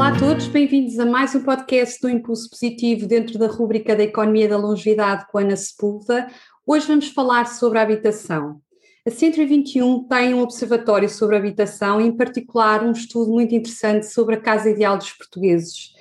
[0.00, 4.02] Olá a todos, bem-vindos a mais um podcast do Impulso Positivo dentro da rúbrica da
[4.02, 6.26] Economia da Longevidade com Ana Sepulta.
[6.66, 8.62] Hoje vamos falar sobre a habitação.
[9.06, 14.36] A 121 tem um observatório sobre a habitação em particular, um estudo muito interessante sobre
[14.36, 15.92] a casa ideal dos portugueses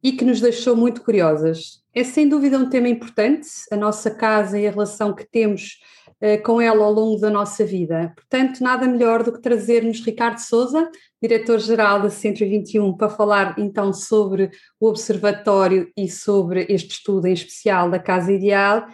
[0.00, 1.82] e que nos deixou muito curiosas.
[1.92, 5.80] É sem dúvida um tema importante, a nossa casa e a relação que temos
[6.20, 8.12] eh, com ela ao longo da nossa vida.
[8.14, 10.88] Portanto, nada melhor do que trazermos Ricardo Souza,
[11.22, 17.90] diretor-geral da 121, para falar então sobre o Observatório e sobre este estudo em especial
[17.90, 18.86] da Casa Ideal.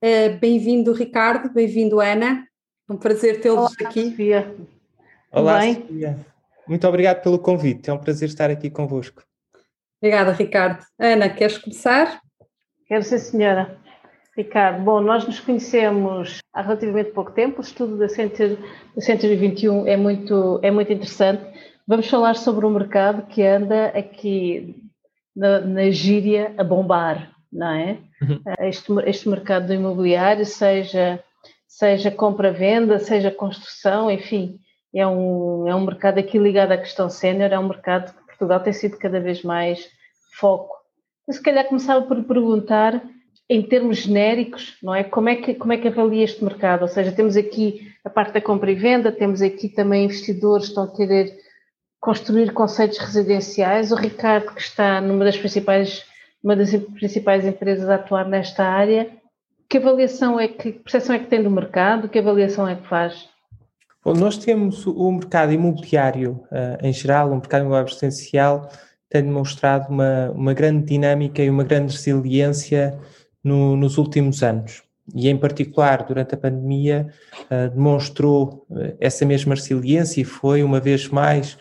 [0.00, 2.46] Eh, bem-vindo, Ricardo, bem-vindo, Ana.
[2.88, 4.10] É um prazer tê-los aqui.
[4.10, 4.54] Sofia.
[5.32, 6.18] Olá, Sofia.
[6.68, 9.24] Muito obrigado pelo convite, é um prazer estar aqui convosco.
[10.00, 10.84] Obrigada, Ricardo.
[10.98, 12.20] Ana, queres começar?
[12.86, 13.78] Quero sim, senhora.
[14.36, 19.86] Ricardo, bom, nós nos conhecemos há relativamente pouco tempo, o estudo da da Century 21
[19.86, 21.44] é muito, é muito interessante.
[21.86, 24.76] Vamos falar sobre um mercado que anda aqui
[25.34, 27.98] na, na gíria a bombar, não é?
[28.22, 28.40] Uhum.
[28.60, 31.22] Este, este mercado do imobiliário, seja,
[31.66, 34.60] seja compra-venda, seja construção, enfim,
[34.94, 38.60] é um, é um mercado aqui ligado à questão sénior, é um mercado que Portugal
[38.60, 39.88] tem sido cada vez mais
[40.38, 40.76] foco.
[41.26, 43.02] Eu, se calhar começava por perguntar
[43.48, 45.02] em termos genéricos, não é?
[45.02, 46.82] Como é que como é que avalia este mercado?
[46.82, 50.70] Ou seja, temos aqui a parte da compra e venda, temos aqui também investidores que
[50.70, 51.41] estão a querer
[52.02, 53.92] construir conceitos residenciais.
[53.92, 56.04] O Ricardo, que está numa das principais
[56.42, 59.08] uma das principais empresas a atuar nesta área,
[59.68, 62.08] que avaliação é que, que percepção é que tem do mercado?
[62.08, 63.28] Que avaliação é que faz?
[64.04, 68.68] Bom, nós temos o mercado imobiliário uh, em geral, o mercado imobiliário residencial
[69.08, 72.98] tem demonstrado uma, uma grande dinâmica e uma grande resiliência
[73.44, 74.82] no, nos últimos anos.
[75.14, 77.06] E, em particular, durante a pandemia,
[77.44, 81.56] uh, demonstrou uh, essa mesma resiliência e foi, uma vez mais,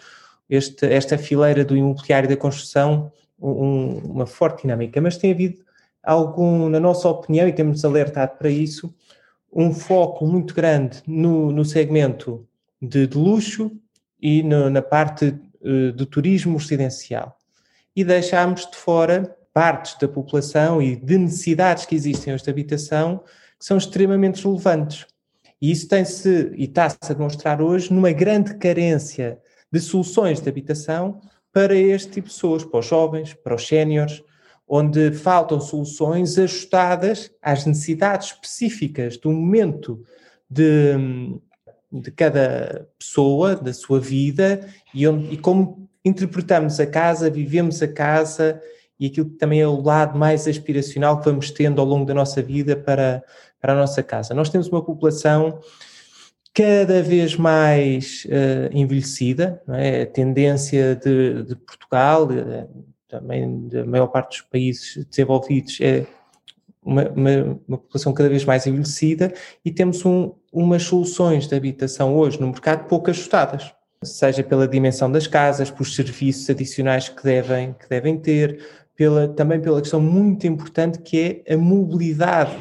[0.51, 4.99] este, esta fileira do imobiliário da construção um, uma forte dinâmica.
[4.99, 5.59] Mas tem havido
[6.03, 8.93] algum, na nossa opinião, e temos alertado para isso,
[9.51, 12.45] um foco muito grande no, no segmento
[12.81, 13.71] de, de luxo
[14.21, 17.37] e no, na parte uh, do turismo residencial.
[17.95, 23.23] E deixámos de fora partes da população e de necessidades que existem hoje de habitação
[23.57, 25.05] que são extremamente relevantes.
[25.61, 29.39] E isso tem-se e está-se a demonstrar hoje numa grande carência
[29.71, 31.21] de soluções de habitação
[31.51, 34.23] para este tipo de pessoas, para os jovens, para os séniores,
[34.67, 40.01] onde faltam soluções ajustadas às necessidades específicas do momento
[40.49, 40.95] de,
[41.91, 47.87] de cada pessoa, da sua vida, e, onde, e como interpretamos a casa, vivemos a
[47.87, 48.61] casa
[48.99, 52.13] e aquilo que também é o lado mais aspiracional que vamos tendo ao longo da
[52.13, 53.23] nossa vida para,
[53.59, 54.33] para a nossa casa.
[54.33, 55.59] Nós temos uma população
[56.53, 60.01] cada vez mais uh, envelhecida, é?
[60.03, 66.05] a tendência de, de Portugal, uh, também da maior parte dos países desenvolvidos, é
[66.83, 72.15] uma, uma, uma, população cada vez mais envelhecida e temos um, umas soluções de habitação
[72.15, 73.71] hoje no mercado pouco ajustadas,
[74.03, 78.59] seja pela dimensão das casas, pelos serviços adicionais que devem, que devem ter,
[78.95, 82.57] pela, também pela questão muito importante que é a mobilidade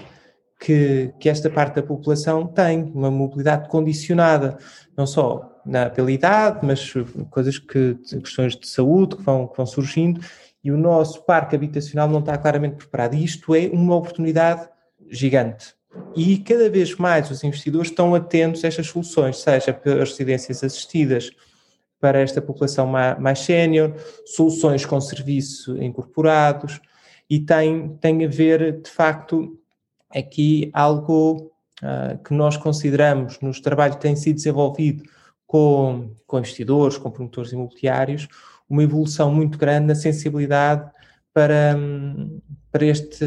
[0.61, 4.59] que, que esta parte da população tem, uma mobilidade condicionada,
[4.95, 6.93] não só na, pela idade, mas
[7.31, 10.21] coisas que, questões de saúde que vão, que vão surgindo,
[10.63, 13.15] e o nosso parque habitacional não está claramente preparado.
[13.15, 14.69] E isto é uma oportunidade
[15.09, 15.75] gigante.
[16.15, 21.31] E cada vez mais os investidores estão atentos a estas soluções, seja pelas residências assistidas,
[21.99, 26.81] para esta população mais sénior, soluções com serviço incorporados,
[27.29, 29.60] e tem, tem a ver, de facto,
[30.15, 31.53] aqui algo
[31.83, 35.05] uh, que nós consideramos nos trabalhos que têm sido desenvolvido
[35.47, 38.29] com, com investidores, com promotores imobiliários,
[38.69, 40.89] uma evolução muito grande na sensibilidade
[41.35, 41.77] para,
[42.71, 43.27] para esta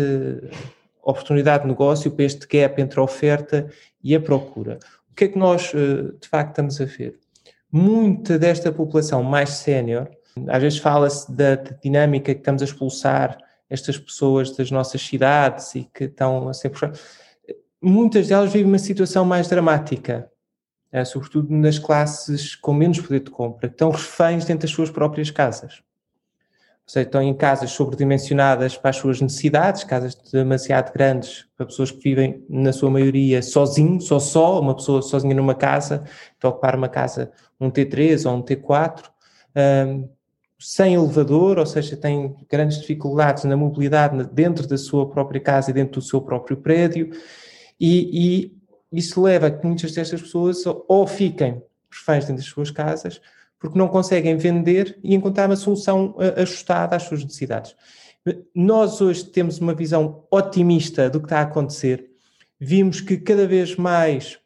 [1.03, 3.67] oportunidade de negócio, para este gap entre a oferta
[4.01, 4.79] e a procura.
[5.11, 7.19] O que é que nós, de facto, estamos a ver?
[7.71, 10.09] Muita desta população mais sénior,
[10.47, 13.37] às vezes fala-se da dinâmica que estamos a expulsar
[13.73, 16.71] estas pessoas das nossas cidades e que estão a ser
[17.81, 20.29] muitas delas vivem uma situação mais dramática,
[20.91, 24.91] é, sobretudo nas classes com menos poder de compra, que estão reféns dentro das suas
[24.91, 25.81] próprias casas.
[26.85, 31.89] Ou seja, estão em casas sobredimensionadas para as suas necessidades, casas demasiado grandes para pessoas
[31.89, 36.03] que vivem, na sua maioria, sozinhos, só só, uma pessoa sozinha numa casa,
[36.39, 39.09] para ocupar uma casa, um T3 ou um T4,
[39.55, 40.09] um,
[40.63, 45.73] sem elevador, ou seja, tem grandes dificuldades na mobilidade dentro da sua própria casa e
[45.73, 47.11] dentro do seu próprio prédio,
[47.79, 48.49] e,
[48.91, 51.61] e isso leva a que muitas destas pessoas ou fiquem
[51.91, 53.19] reféns dentro das suas casas,
[53.59, 57.75] porque não conseguem vender e encontrar uma solução eh, ajustada às suas necessidades.
[58.55, 62.09] Nós hoje temos uma visão otimista do que está a acontecer.
[62.59, 64.39] Vimos que cada vez mais,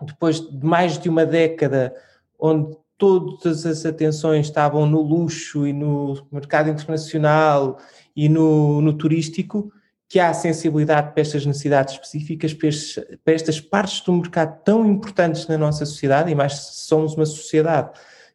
[0.00, 1.94] depois de mais de uma década,
[2.38, 7.78] onde todas as atenções estavam no luxo e no mercado internacional
[8.14, 9.72] e no, no turístico,
[10.08, 14.84] que há sensibilidade para estas necessidades específicas, para, estes, para, estas partes do mercado tão
[14.84, 17.90] importantes na nossa sociedade, e mais somos uma sociedade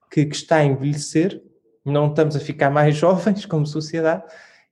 [0.10, 1.42] que, que, está a envelhecer,
[1.83, 4.24] não estamos a ficar mais jovens como sociedade,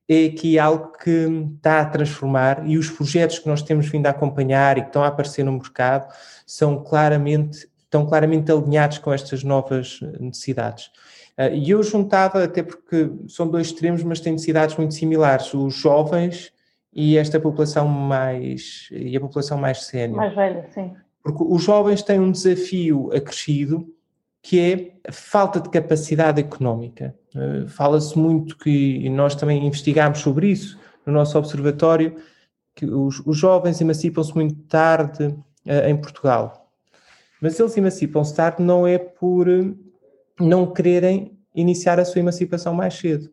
[0.08, 4.10] é aqui algo que está a transformar e os projetos que nós temos vindo a
[4.10, 6.12] acompanhar e que estão a aparecer no mercado
[6.46, 10.90] são claramente, estão claramente alinhados com estas novas necessidades.
[11.36, 15.74] Ah, e eu juntava, até porque são dois extremos, mas têm necessidades muito similares, os
[15.74, 16.50] jovens
[16.94, 20.16] e esta população mais e a população mais sénior.
[20.16, 20.94] Mais velha, sim.
[21.22, 23.86] Porque os jovens têm um desafio acrescido
[24.42, 27.14] que é a falta de capacidade económica.
[27.32, 32.16] Uh, Fala-se muito que, e nós também investigamos sobre isso no nosso observatório,
[32.74, 35.32] que os, os jovens emancipam-se muito tarde
[35.64, 36.61] em Portugal.
[37.42, 39.76] Mas eles emancipam-se tarde não é por uh,
[40.40, 43.30] não quererem iniciar a sua emancipação mais cedo.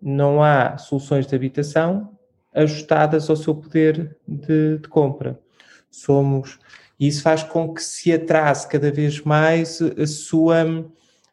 [0.00, 2.16] Não há soluções de habitação
[2.54, 5.38] ajustadas ao seu poder de, de compra.
[5.90, 6.58] Somos
[7.00, 10.62] e isso faz com que se atrase cada vez mais a sua,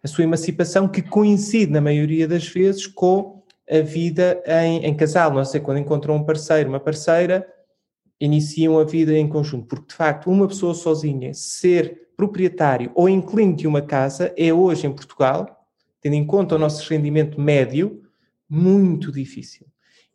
[0.01, 5.33] a sua emancipação, que coincide, na maioria das vezes, com a vida em, em casal.
[5.33, 7.45] Não sei, quando encontram um parceiro, uma parceira,
[8.17, 9.67] iniciam a vida em conjunto.
[9.67, 14.87] Porque, de facto, uma pessoa sozinha ser proprietário ou inquilino de uma casa é hoje
[14.87, 15.65] em Portugal,
[16.01, 18.01] tendo em conta o nosso rendimento médio,
[18.49, 19.67] muito difícil.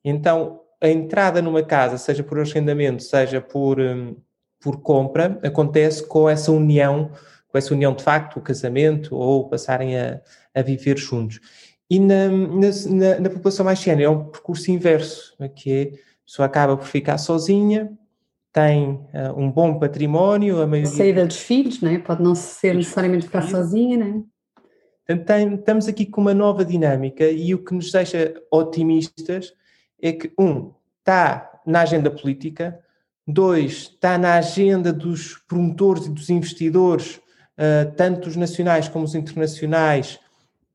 [0.05, 4.17] Então, a entrada numa casa, seja por arrendamento, seja por, um,
[4.61, 7.13] por compra, acontece com essa união,
[7.49, 10.21] com essa união de facto, o casamento ou passarem a,
[10.53, 11.39] a viver juntos.
[11.89, 16.47] E na, na, na população mais sénior é um percurso inverso, que é, a pessoa
[16.47, 17.93] acaba por ficar sozinha,
[18.53, 20.91] tem uh, um bom património, a maioria...
[20.91, 21.99] Saída dos filhos, não é?
[21.99, 25.17] Pode não ser necessariamente ficar sozinha, não é?
[25.17, 29.53] Portanto, estamos aqui com uma nova dinâmica e o que nos deixa otimistas
[30.01, 32.79] é que, um, está na agenda política,
[33.27, 39.15] dois, está na agenda dos promotores e dos investidores, uh, tanto os nacionais como os
[39.15, 40.21] internacionais,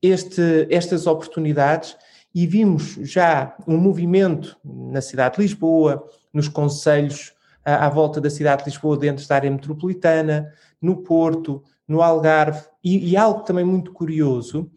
[0.01, 1.95] este, estas oportunidades
[2.33, 7.33] e vimos já um movimento na cidade de Lisboa, nos conselhos
[7.75, 13.11] à volta da cidade de Lisboa, dentro da área metropolitana, no Porto, no Algarve, e,
[13.11, 14.71] e algo também muito curioso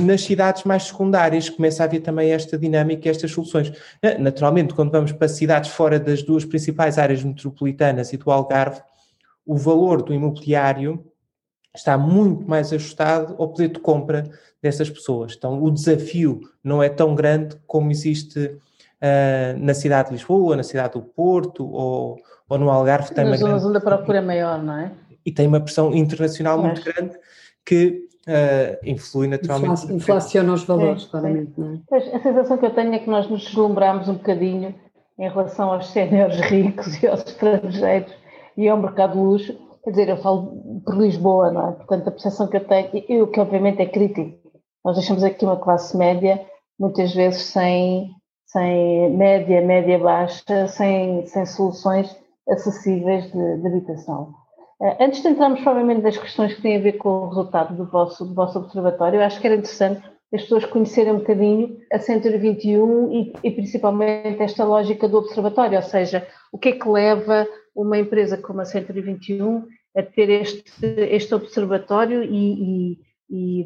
[0.00, 3.72] nas cidades mais secundárias começa a haver também esta dinâmica, estas soluções.
[4.18, 8.80] Naturalmente, quando vamos para cidades fora das duas principais áreas metropolitanas e do Algarve,
[9.44, 11.04] o valor do imobiliário
[11.74, 14.30] está muito mais ajustado ao poder de compra
[14.62, 15.34] dessas pessoas.
[15.36, 18.56] Então, o desafio não é tão grande como existe
[19.04, 22.16] uh, na cidade de Lisboa, na cidade do Porto ou,
[22.48, 23.14] ou no Algarve.
[23.14, 24.92] Tem Nas zonas onde a procura é maior, não é?
[25.24, 27.16] E tem uma pressão internacional muito grande
[27.64, 29.92] que uh, influi naturalmente.
[29.92, 31.52] Inflaciona os valores, é, claramente.
[31.56, 31.96] Não é?
[31.96, 34.74] A sensação que eu tenho é que nós nos deslumbramos um bocadinho
[35.18, 38.12] em relação aos séniores ricos e aos estrangeiros
[38.56, 39.58] e ao mercado de luxo.
[39.82, 41.72] Quer dizer, eu falo por Lisboa, não é?
[41.72, 44.38] Portanto, a percepção que eu tenho, e o que obviamente é crítico,
[44.82, 46.40] nós deixamos aqui uma classe média,
[46.78, 48.10] muitas vezes sem,
[48.54, 52.16] sem média, média baixa, sem, sem soluções
[52.48, 54.32] acessíveis de, de habitação.
[54.80, 57.84] Eh, antes de entrarmos provavelmente nas questões que têm a ver com o resultado do
[57.84, 62.38] vosso, do vosso observatório, acho que era interessante as pessoas conhecerem um bocadinho a Century
[62.38, 67.46] 21 e, e, principalmente esta lógica do observatório, ou seja, o que é que leva
[67.74, 69.64] uma empresa como a Century 21
[69.96, 72.98] a ter este, este observatório e,
[73.30, 73.64] e,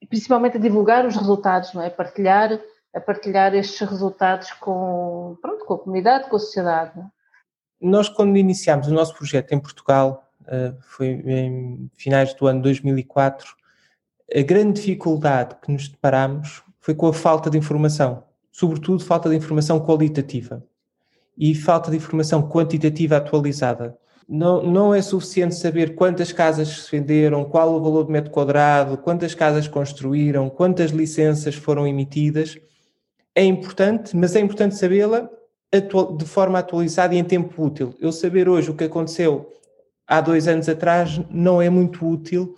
[0.00, 1.90] e principalmente a divulgar os resultados, não é?
[1.90, 2.60] Partilhar
[2.94, 6.98] a partilhar estes resultados com, pronto, com a comunidade, com a sociedade.
[6.98, 7.04] É?
[7.80, 10.24] Nós, quando iniciámos o nosso projeto em Portugal,
[10.80, 13.54] foi em finais do ano 2004,
[14.34, 19.36] a grande dificuldade que nos deparamos foi com a falta de informação, sobretudo falta de
[19.36, 20.64] informação qualitativa
[21.36, 23.96] e falta de informação quantitativa atualizada.
[24.28, 28.98] Não, não é suficiente saber quantas casas se venderam, qual o valor de metro quadrado,
[28.98, 32.58] quantas casas construíram, quantas licenças foram emitidas.
[33.38, 35.30] É importante, mas é importante sabê-la
[35.72, 37.94] de forma atualizada e em tempo útil.
[38.00, 39.48] Eu saber hoje o que aconteceu
[40.08, 42.56] há dois anos atrás não é muito útil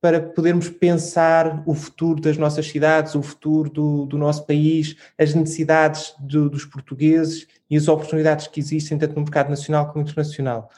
[0.00, 5.32] para podermos pensar o futuro das nossas cidades, o futuro do, do nosso país, as
[5.32, 10.68] necessidades do, dos portugueses e as oportunidades que existem tanto no mercado nacional como internacional.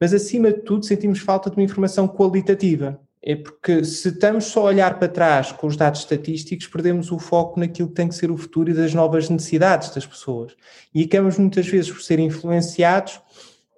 [0.00, 3.00] Mas, acima de tudo, sentimos falta de uma informação qualitativa.
[3.24, 7.20] É porque se estamos só a olhar para trás com os dados estatísticos, perdemos o
[7.20, 10.56] foco naquilo que tem que ser o futuro e das novas necessidades das pessoas.
[10.92, 13.20] E acabamos muitas vezes por ser influenciados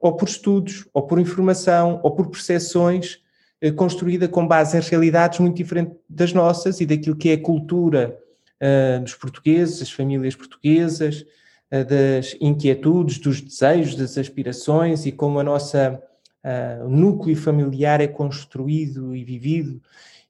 [0.01, 3.21] ou por estudos, ou por informação, ou por percepções
[3.61, 7.41] eh, construída com base em realidades muito diferentes das nossas e daquilo que é a
[7.41, 8.19] cultura
[8.61, 11.25] uh, dos portugueses, das famílias portuguesas,
[11.73, 16.03] uh, das inquietudes, dos desejos, das aspirações e como a nossa
[16.45, 19.81] uh, núcleo familiar é construído e vivido.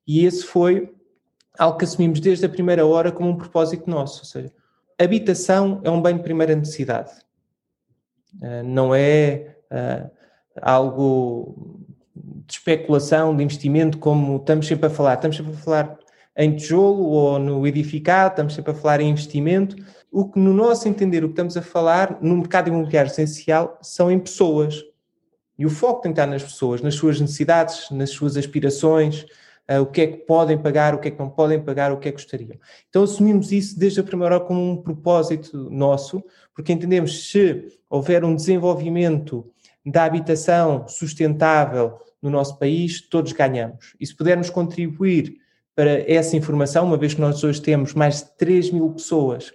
[0.07, 0.93] E esse foi
[1.59, 4.53] algo que assumimos desde a primeira hora como um propósito nosso, ou seja,
[4.99, 7.13] habitação é um bem de primeira necessidade.
[8.65, 10.11] não é uh,
[10.61, 11.85] algo
[12.47, 15.15] de especulação, de investimento, como estamos sempre a falar.
[15.15, 15.99] Estamos sempre a falar
[16.37, 19.77] em tijolo ou no edificado, estamos sempre a falar em investimento.
[20.11, 24.11] O que, no nosso entender, o que estamos a falar no mercado imobiliário essencial são
[24.11, 24.83] em pessoas.
[25.59, 29.25] E o foco tem que estar nas pessoas, nas suas necessidades, nas suas aspirações,
[29.71, 31.99] uh, o que é que podem pagar, o que é que não podem pagar, o
[31.99, 32.59] que é que gostariam.
[32.89, 36.23] Então assumimos isso desde a primeira hora como um propósito nosso,
[36.55, 39.49] porque entendemos que se houver um desenvolvimento
[39.85, 43.95] da habitação sustentável no nosso país, todos ganhamos.
[44.01, 45.37] E se pudermos contribuir
[45.75, 49.53] para essa informação, uma vez que nós hoje temos mais de 3 mil pessoas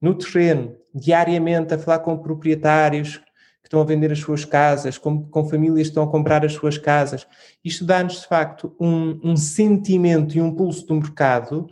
[0.00, 3.20] no terreno, diariamente, a falar com proprietários
[3.66, 6.52] que estão a vender as suas casas, com, com famílias que estão a comprar as
[6.52, 7.26] suas casas,
[7.64, 11.68] isto dá-nos, de facto, um, um sentimento e um pulso do mercado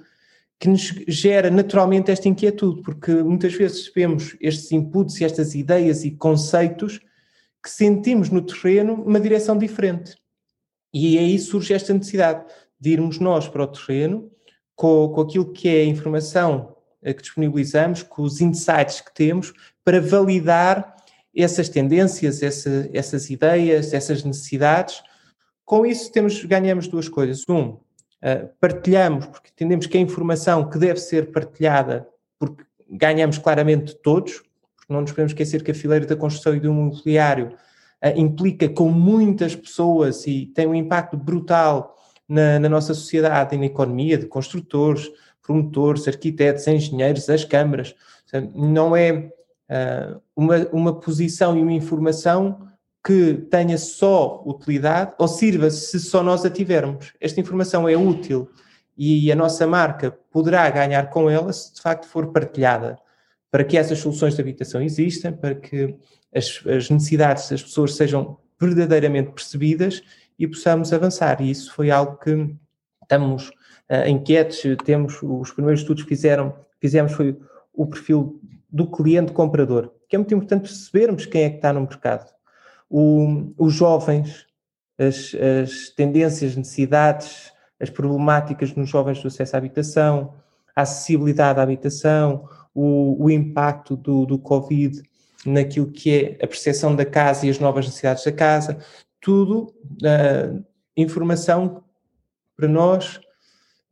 [0.59, 6.05] que nos gera naturalmente esta inquietude, porque muitas vezes vemos estes inputs e estas ideias
[6.05, 6.99] e conceitos
[7.63, 10.17] que sentimos no terreno uma direção diferente.
[10.93, 12.45] E aí surge esta necessidade
[12.81, 14.29] de irmos nós para o terreno
[14.75, 16.75] com, com aquilo que é a informação
[17.05, 19.53] que disponibilizamos, com os insights que temos,
[19.85, 20.94] para validar
[21.37, 25.03] essas tendências, essa, essas ideias, essas necessidades.
[25.65, 27.43] Com isso temos, ganhamos duas coisas.
[27.49, 27.81] Um, uh,
[28.61, 32.07] partilhamos, porque entendemos que a informação que deve ser partilhada,
[32.39, 34.43] porque ganhamos claramente todos,
[34.77, 37.57] porque não nos podemos esquecer que a fileira da construção e do imobiliário
[38.05, 41.97] uh, implica com muitas pessoas e tem um impacto brutal
[42.29, 45.11] na, na, nossa sociedade e na economia, de construtores,
[45.43, 47.95] promotores, arquitetos, engenheiros, as câmaras.
[48.55, 49.31] Não é
[49.75, 52.69] uh, uma, uma posição e uma informação
[53.05, 57.13] que tenha só utilidade ou sirva se só nós a tivermos.
[57.21, 58.49] Esta informação é útil
[58.97, 62.97] e a nossa marca poderá ganhar com ela se de facto for partilhada
[63.51, 65.95] para que essas soluções de habitação existam, para que
[66.35, 70.03] as, as necessidades das pessoas sejam verdadeiramente percebidas
[70.37, 71.41] e possamos avançar.
[71.41, 72.53] E isso foi algo que
[73.03, 73.51] estamos
[73.91, 77.39] uh, inquietos, temos os primeiros estudos que fizeram, fizemos foi
[77.73, 78.41] o perfil
[78.75, 82.29] do cliente comprador, que é muito importante percebermos quem é que está no mercado.
[82.91, 84.47] O, os jovens,
[84.99, 90.35] as, as tendências, necessidades, as problemáticas nos jovens do acesso à habitação,
[90.75, 95.01] a acessibilidade à habitação, o, o impacto do, do Covid
[95.47, 98.79] naquilo que é a percepção da casa e as novas necessidades da casa,
[99.21, 100.65] tudo uh,
[100.97, 101.85] informação
[102.57, 103.21] para nós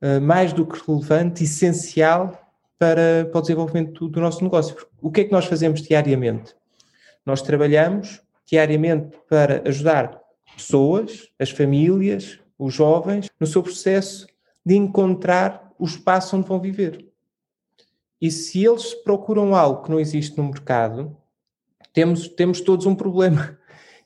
[0.03, 2.42] uh, mais do que relevante, essencial
[2.83, 4.75] para, para o desenvolvimento do, do nosso negócio.
[5.01, 6.53] O que é que nós fazemos diariamente?
[7.25, 10.21] Nós trabalhamos diariamente para ajudar
[10.57, 14.27] pessoas, as famílias, os jovens, no seu processo
[14.67, 17.07] de encontrar o espaço onde vão viver.
[18.21, 21.17] E se eles procuram algo que não existe no mercado,
[21.93, 23.57] temos, temos todos um problema.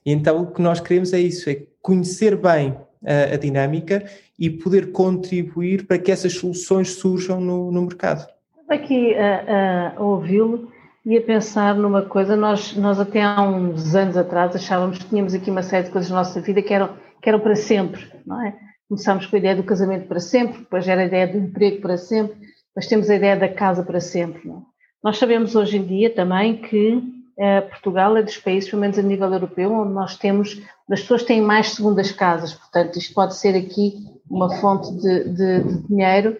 [0.05, 4.07] E então o que nós queremos é isso, é conhecer bem a, a dinâmica
[4.37, 8.36] e poder contribuir para que essas soluções surjam no, no mercado.
[8.69, 10.69] Aqui a, a ouvi-lo
[11.05, 15.33] e a pensar numa coisa, nós, nós até há uns anos atrás achávamos que tínhamos
[15.33, 16.89] aqui uma série de coisas na nossa vida que eram,
[17.21, 18.53] que eram para sempre, não é?
[18.89, 21.97] Começámos com a ideia do casamento para sempre, depois era a ideia do emprego para
[21.97, 22.37] sempre,
[22.75, 24.45] mas temos a ideia da casa para sempre.
[24.45, 24.57] Não?
[24.57, 24.61] É?
[25.01, 27.01] Nós sabemos hoje em dia também que
[27.39, 31.23] eh, Portugal é dos países, pelo menos a nível europeu, onde nós temos, as pessoas
[31.23, 33.93] têm mais segundas casas, portanto, isto pode ser aqui
[34.29, 36.37] uma fonte de, de, de dinheiro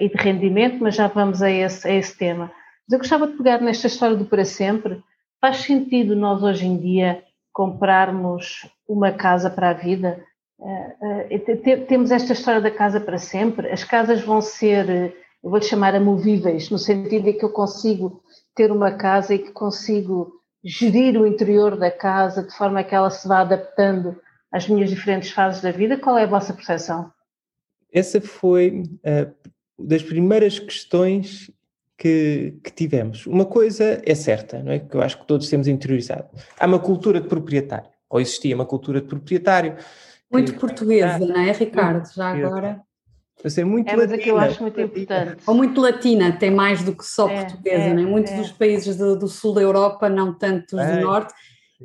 [0.00, 2.50] e de rendimento, mas já vamos a esse, a esse tema.
[2.86, 5.02] Mas eu gostava de pegar nesta história do para sempre.
[5.40, 7.22] Faz sentido nós hoje em dia
[7.52, 10.24] comprarmos uma casa para a vida?
[10.58, 13.70] Uh, uh, temos esta história da casa para sempre.
[13.70, 14.88] As casas vão ser,
[15.42, 18.22] eu vou-lhe chamar amovíveis, no sentido de que eu consigo
[18.54, 20.32] ter uma casa e que consigo
[20.64, 24.16] gerir o interior da casa de forma que ela se vá adaptando
[24.50, 25.98] às minhas diferentes fases da vida?
[25.98, 27.12] Qual é a vossa percepção?
[27.92, 28.82] Essa foi
[29.78, 31.50] das primeiras questões
[31.96, 33.26] que, que, tivemos.
[33.26, 34.78] Uma coisa é certa, não é?
[34.78, 36.28] Que eu acho que todos temos interiorizado.
[36.58, 39.76] Há uma cultura de proprietário, ou existia uma cultura de proprietário.
[40.30, 42.12] Muito portuguesa, não é, Ricardo?
[42.14, 42.80] Já agora.
[43.42, 44.18] Mas é muito é, latina.
[44.18, 45.42] que eu acho muito importante.
[45.46, 48.06] Ou muito latina, tem mais do que só é, portuguesa, é, não é?
[48.06, 48.36] Muitos é.
[48.38, 51.34] dos países do, do, sul da Europa, não tanto os do norte.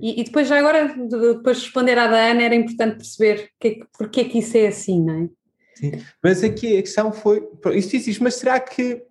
[0.02, 3.82] E, e, depois, já agora, depois de responder à da Ana, era importante perceber que,
[3.98, 5.30] porque é que isso é assim, não é?
[6.24, 9.04] Mas aqui a questão foi, isto existe, mas será que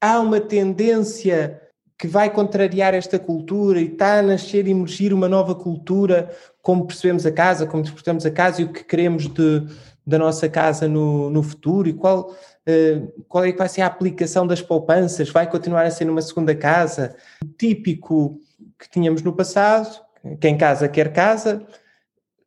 [0.00, 1.60] há uma tendência
[1.98, 6.30] que vai contrariar esta cultura e está a nascer e emergir uma nova cultura,
[6.62, 9.66] como percebemos a casa, como interpretamos a casa e o que queremos de,
[10.06, 13.86] da nossa casa no, no futuro e qual, uh, qual é que vai ser a
[13.86, 15.28] aplicação das poupanças?
[15.30, 17.16] Vai continuar a ser numa segunda casa?
[17.58, 18.38] Típico
[18.78, 20.00] que tínhamos no passado,
[20.40, 21.66] quem casa quer casa,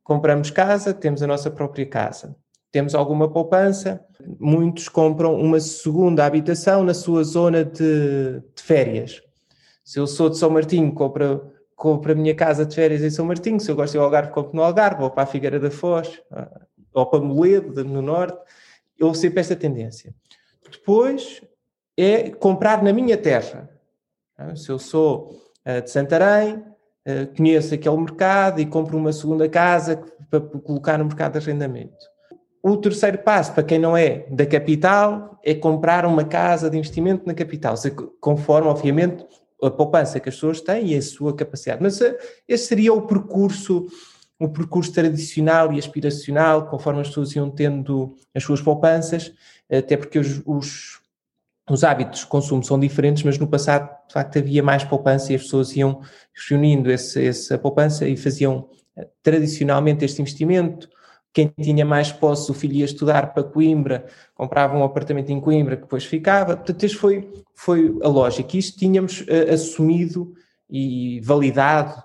[0.02, 2.38] compramos casa, temos a nossa própria casa.
[2.72, 4.04] Temos alguma poupança,
[4.40, 9.22] muitos compram uma segunda habitação na sua zona de, de férias.
[9.84, 13.26] Se eu sou de São Martinho, compro, compro a minha casa de férias em São
[13.26, 16.22] Martinho, se eu gosto de Algarve, compro no Algarve, ou para a Figueira da Foz,
[16.94, 18.38] ou para Moledo, no Norte,
[19.02, 20.14] houve sempre esta tendência.
[20.72, 21.42] Depois
[21.98, 23.70] é comprar na minha terra.
[24.56, 26.64] Se eu sou uh, de Santarém,
[27.36, 32.11] conheço aquele mercado e compro uma segunda casa para colocar no mercado de arrendamento.
[32.64, 37.26] O terceiro passo, para quem não é da capital, é comprar uma casa de investimento
[37.26, 37.76] na capital,
[38.20, 39.26] conforme, obviamente,
[39.64, 41.82] a poupança que as pessoas têm e a sua capacidade.
[41.82, 42.16] Mas uh,
[42.48, 43.88] esse seria o percurso
[44.42, 49.32] um percurso tradicional e aspiracional, conforme as pessoas iam tendo as suas poupanças,
[49.72, 51.00] até porque os, os,
[51.70, 55.36] os hábitos de consumo são diferentes, mas no passado, de facto, havia mais poupança e
[55.36, 56.02] as pessoas iam
[56.50, 60.90] reunindo esse, essa poupança e faziam eh, tradicionalmente este investimento.
[61.34, 65.78] Quem tinha mais posse, o filho ia estudar para Coimbra, comprava um apartamento em Coimbra
[65.78, 66.58] que depois ficava.
[66.58, 68.58] Portanto, isto foi, foi a lógica.
[68.58, 70.34] Isto tínhamos uh, assumido
[70.70, 72.04] e validado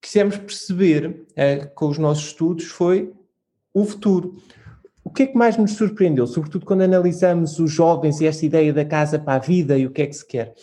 [0.00, 3.12] quisemos perceber eh, com os nossos estudos foi
[3.72, 4.36] o futuro.
[5.02, 8.72] O que é que mais nos surpreendeu, sobretudo quando analisamos os jovens e esta ideia
[8.72, 10.54] da casa para a vida e o que é que se quer?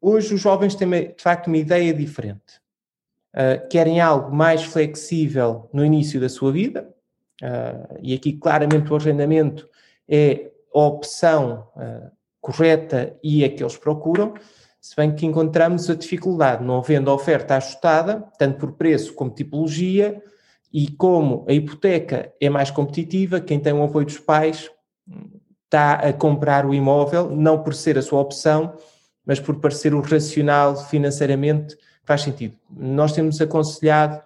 [0.00, 2.60] Hoje os jovens têm, de facto, uma ideia diferente.
[3.34, 6.88] Uh, querem algo mais flexível no início da sua vida,
[7.42, 9.68] uh, e aqui claramente o arrendamento
[10.08, 14.34] é a opção uh, correta e a que eles procuram,
[14.80, 20.22] se bem que encontramos a dificuldade, não havendo oferta ajustada, tanto por preço como tipologia,
[20.72, 24.70] e como a hipoteca é mais competitiva, quem tem o apoio dos pais
[25.64, 28.74] está a comprar o imóvel, não por ser a sua opção,
[29.24, 32.56] mas por parecer o racional financeiramente faz sentido.
[32.70, 34.22] Nós temos aconselhado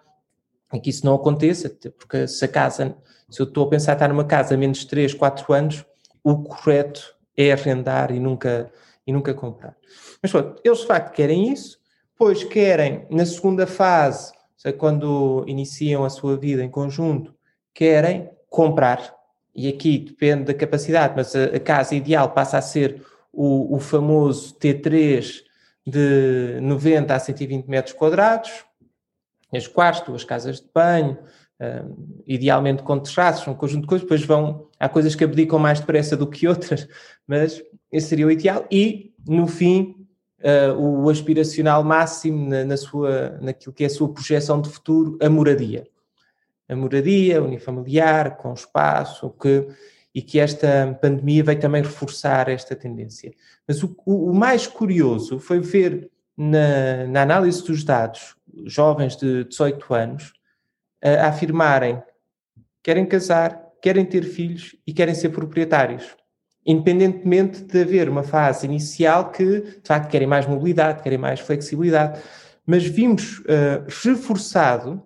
[0.81, 2.97] que isso não aconteça, porque se a casa,
[3.31, 5.85] se eu estou a pensar estar numa casa a menos de 3, 4 anos,
[6.23, 8.71] o correto é arrendar e nunca,
[9.07, 9.77] e nunca comprar.
[10.23, 11.79] Mas pronto, eles de facto querem isso,
[12.13, 14.33] depois querem, na segunda fase,
[14.63, 17.35] seja, quando iniciam a sua vida em conjunto,
[17.75, 19.15] querem comprar.
[19.55, 23.81] E aqui depende da capacidade, mas a, a casa ideal passa a ser o, o,
[23.81, 25.43] famoso T3
[25.87, 28.65] de 90 a 120 metros quadrados,
[29.53, 31.19] as quartos, duas casas de banho,
[31.61, 35.81] um, idealmente com terraços, um conjunto de coisas, depois vão, há coisas que abdicam mais
[35.81, 36.89] depressa do que outras,
[37.27, 40.03] mas esse seria o ideal, e no fim
[40.41, 45.19] uh, o aspiracional máximo na, na, sua, naquilo que é a sua projeção de futuro,
[45.23, 45.87] a moradia.
[46.69, 49.69] A moradia unifamiliar, com espaço, que,
[50.15, 53.33] e que esta pandemia veio também reforçar esta tendência.
[53.67, 58.37] Mas o, o, o mais curioso foi ver na, na, análise dos dados
[58.67, 60.33] jovens de 18 anos
[61.03, 62.03] a afirmarem
[62.83, 66.17] querem casar, querem ter filhos e querem ser proprietários
[66.67, 72.21] independentemente de haver uma fase inicial que, de facto, querem mais mobilidade, querem mais flexibilidade,
[72.65, 75.03] mas vimos uh, reforçado,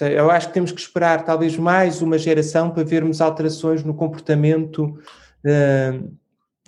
[0.00, 4.84] eu acho que temos que esperar talvez mais uma geração para vermos alterações no comportamento
[4.84, 6.18] uh,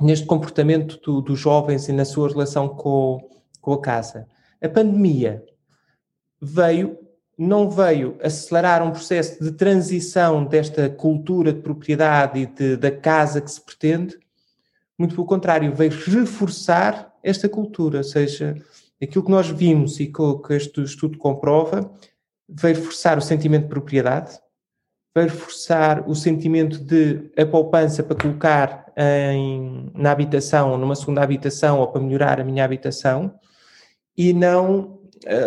[0.01, 3.21] neste comportamento do, dos jovens e na sua relação com,
[3.61, 4.27] com a casa.
[4.61, 5.45] A pandemia
[6.43, 6.99] veio,
[7.39, 13.41] não veio acelerar um processo de transição desta cultura de propriedade e de, da casa
[13.41, 14.19] que se pretende,
[14.99, 18.57] muito pelo contrário, veio reforçar esta cultura, ou seja,
[19.01, 21.93] aquilo que nós vimos e que este estudo comprova,
[22.49, 24.33] veio reforçar o sentimento de propriedade,
[25.15, 31.79] veio reforçar o sentimento de a poupança para colocar em, na habitação, numa segunda habitação
[31.79, 33.33] ou para melhorar a minha habitação,
[34.17, 35.02] e não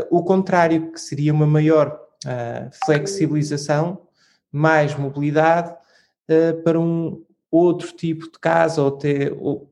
[0.09, 4.07] o contrário, que seria uma maior uh, flexibilização,
[4.51, 9.71] mais mobilidade uh, para um outro tipo de casa ou até ou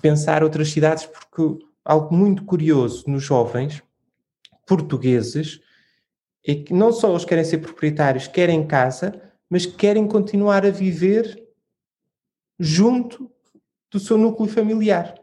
[0.00, 3.82] pensar outras cidades, porque algo muito curioso nos jovens
[4.66, 5.60] portugueses
[6.46, 11.42] é que não só os querem ser proprietários, querem casa, mas querem continuar a viver
[12.58, 13.30] junto
[13.90, 15.14] do seu núcleo familiar.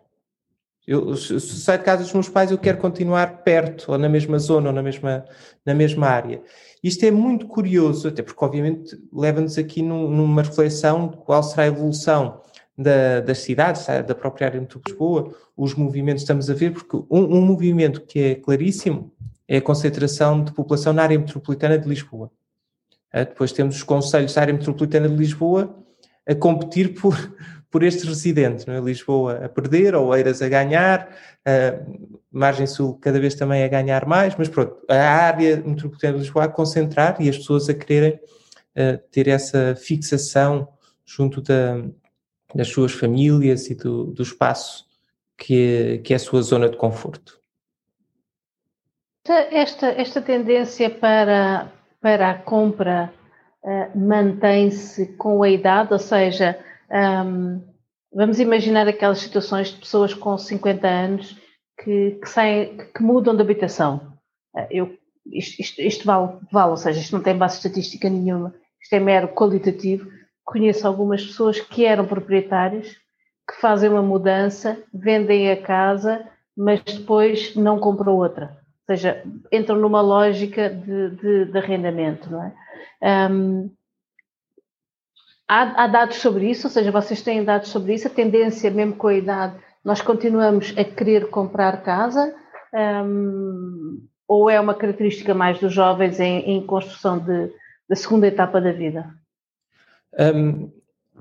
[0.92, 4.38] Eu, se saio de casa dos meus pais, eu quero continuar perto, ou na mesma
[4.38, 5.24] zona, ou na mesma,
[5.66, 6.42] na mesma área.
[6.84, 11.64] Isto é muito curioso, até porque, obviamente, leva-nos aqui num, numa reflexão de qual será
[11.64, 12.42] a evolução
[12.78, 17.38] da, das cidades, da própria área de Lisboa, os movimentos estamos a ver, porque um,
[17.38, 19.14] um movimento que é claríssimo
[19.48, 22.30] é a concentração de população na área metropolitana de Lisboa.
[23.14, 25.74] Uh, depois temos os conselhos da área metropolitana de Lisboa
[26.28, 27.16] a competir por,
[27.72, 28.80] por estes residentes, é?
[28.82, 31.10] Lisboa a perder, ou Eiras a ganhar,
[31.48, 36.20] uh, Margem Sul cada vez também a ganhar mais, mas pronto, a área metropolitana de
[36.20, 38.20] Lisboa a concentrar e as pessoas a quererem
[38.76, 40.68] uh, ter essa fixação
[41.06, 41.82] junto da,
[42.54, 44.86] das suas famílias e do, do espaço
[45.38, 47.40] que é, que é a sua zona de conforto.
[49.26, 53.14] Esta, esta tendência para, para a compra
[53.64, 56.60] uh, mantém-se com a idade, ou seja,
[56.92, 57.62] um,
[58.14, 61.38] vamos imaginar aquelas situações de pessoas com 50 anos
[61.84, 64.18] que, que, saem, que mudam de habitação.
[64.56, 68.54] Uh, eu, isto, isto, isto vale, vale, ou seja, isto não tem base estatística nenhuma,
[68.82, 70.10] isto é mero qualitativo.
[70.44, 72.90] Conheço algumas pessoas que eram proprietários,
[73.50, 76.28] que fazem uma mudança, vendem a casa,
[76.58, 82.44] mas depois não compram outra ou seja, entram numa lógica de, de, de arrendamento, não
[82.44, 83.30] é?
[83.30, 83.72] Um,
[85.52, 88.96] há, há, dados sobre isso, ou seja, vocês têm dados sobre isso, a tendência, mesmo
[88.96, 92.34] com a idade, nós continuamos a querer comprar casa,
[93.06, 97.52] um, ou é uma característica mais dos jovens em, em construção de,
[97.90, 99.14] da segunda etapa da vida?
[100.18, 100.72] Um,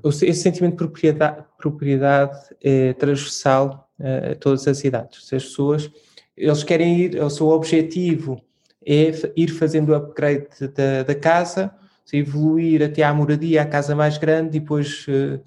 [0.05, 5.25] esse sentimento de propriedade, propriedade é transversal a todas as idades.
[5.25, 5.91] As pessoas
[6.37, 8.41] eles querem ir, o seu objetivo
[8.87, 11.75] é ir fazendo o upgrade da, da casa,
[12.17, 15.41] evoluir até à moradia, à casa mais grande e depois uh,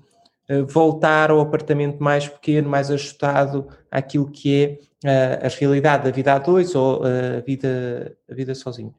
[0.53, 6.11] uh, voltar ao apartamento mais pequeno, mais ajustado àquilo que é uh, a realidade da
[6.11, 8.93] vida a dois ou a, vida, a vida sozinho.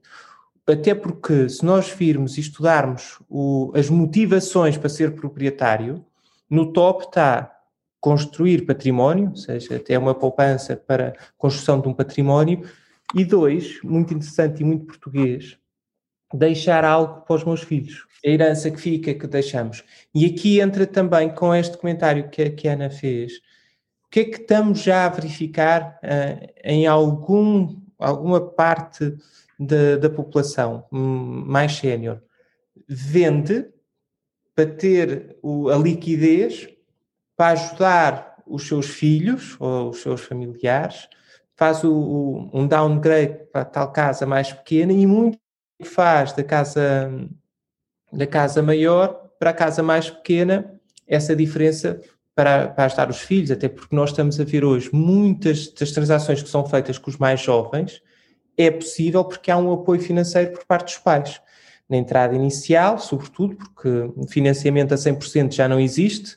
[0.66, 6.04] Até porque, se nós virmos e estudarmos o, as motivações para ser proprietário,
[6.48, 7.50] no top está
[8.00, 12.62] construir património, ou seja, até uma poupança para construção de um património,
[13.14, 15.58] e dois, muito interessante e muito português,
[16.32, 18.06] deixar algo para os meus filhos.
[18.24, 19.84] A herança que fica, que deixamos.
[20.14, 23.34] E aqui entra também com este comentário que, a Ana fez.
[24.06, 29.14] O que é que estamos já a verificar uh, em algum, alguma parte
[29.58, 32.22] da, da população um, mais sénior?
[32.88, 33.66] Vende
[34.54, 36.68] para ter o, a liquidez
[37.36, 41.08] para ajudar os seus filhos ou os seus familiares,
[41.56, 45.38] faz o, o, um downgrade para tal casa mais pequena e muito
[45.84, 47.10] faz da casa
[48.12, 52.00] da casa maior para a casa mais pequena essa diferença
[52.34, 56.42] para, para ajudar os filhos, até porque nós estamos a ver hoje muitas das transações
[56.42, 58.02] que são feitas com os mais jovens
[58.56, 61.40] é possível porque há um apoio financeiro por parte dos pais.
[61.88, 66.36] Na entrada inicial, sobretudo, porque financiamento a 100% já não existe,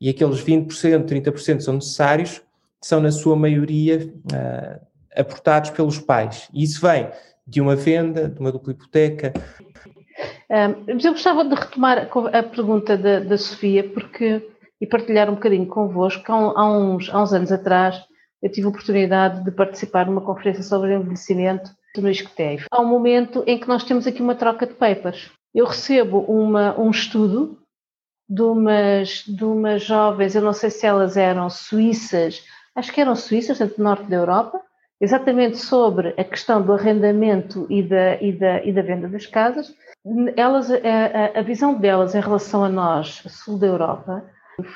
[0.00, 2.42] e aqueles 20%, 30% são necessários,
[2.82, 6.48] são na sua maioria uh, aportados pelos pais.
[6.52, 7.08] E isso vem
[7.50, 9.32] de uma venda, de uma dupla hipoteca.
[10.48, 14.48] Um, eu gostava de retomar a pergunta da, da, Sofia, porque
[14.80, 16.32] e partilhar um bocadinho convosco.
[16.32, 18.00] Há, uns, há uns anos atrás
[18.40, 22.60] eu tive a oportunidade de participar numa conferência sobre envelhecimento no ISCTEI.
[22.70, 25.30] Há um momento em que nós temos aqui uma troca de papers.
[25.54, 27.58] Eu recebo uma, um estudo
[28.28, 32.44] de umas, de umas jovens, eu não sei se elas eram suíças,
[32.76, 34.62] acho que eram suíças, portanto, do norte da Europa,
[35.00, 39.74] exatamente sobre a questão do arrendamento e da, e da, e da venda das casas.
[40.36, 44.24] Elas, a, a visão delas em relação a nós, sul da Europa,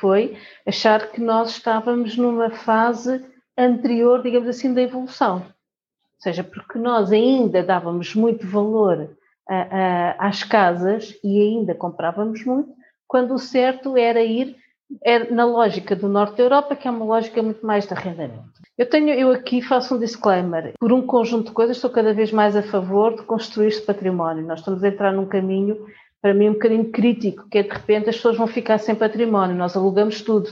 [0.01, 3.25] foi achar que nós estávamos numa fase
[3.57, 5.37] anterior, digamos assim, da evolução.
[5.37, 9.11] Ou seja, porque nós ainda dávamos muito valor
[9.47, 12.73] a, a, às casas e ainda comprávamos muito,
[13.07, 14.57] quando o certo era ir
[15.03, 18.45] era na lógica do norte da Europa, que é uma lógica muito mais de arrendamento.
[18.77, 20.75] Eu tenho, eu aqui faço um disclaimer.
[20.79, 24.47] Por um conjunto de coisas, estou cada vez mais a favor de construir-se património.
[24.47, 25.87] Nós estamos a entrar num caminho,
[26.21, 29.57] para mim, um bocadinho crítico, que é de repente as pessoas vão ficar sem património.
[29.57, 30.51] Nós alugamos tudo.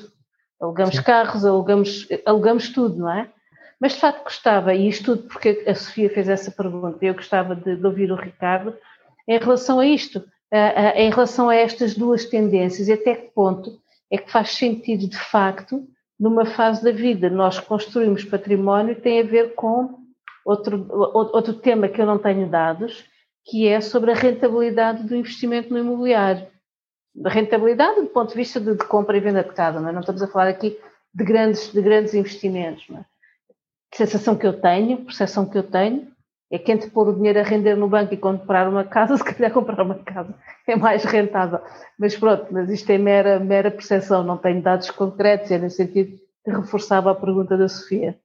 [0.61, 1.03] Alugamos Sim.
[1.03, 3.29] carros, alugamos, alugamos tudo, não é?
[3.81, 7.57] Mas de facto gostava, e isto tudo porque a Sofia fez essa pergunta, eu gostava
[7.57, 8.73] de, de ouvir o Ricardo,
[9.27, 10.23] em relação a isto,
[10.95, 13.81] em relação a estas duas tendências, e até que ponto
[14.13, 15.89] é que faz sentido de facto
[16.21, 20.03] numa fase da vida nós construímos património tem a ver com
[20.45, 23.05] outro, outro tema que eu não tenho dados,
[23.45, 26.47] que é sobre a rentabilidade do investimento no imobiliário.
[27.25, 29.93] A rentabilidade do ponto de vista de, de compra e venda de casa, não, é?
[29.93, 30.79] não estamos a falar aqui
[31.15, 32.89] de grandes, de grandes investimentos.
[32.89, 33.05] Não é?
[33.95, 36.11] Sensação que eu tenho, percepção que eu tenho,
[36.53, 39.25] é que entre pôr o dinheiro a render no banco e comprar uma casa, se
[39.25, 40.35] calhar comprar uma casa
[40.69, 41.59] é mais rentável.
[41.99, 46.21] Mas pronto, mas isto é mera, mera percepção, não tenho dados concretos, é nesse sentido
[46.45, 48.19] que reforçava a pergunta da Sofia.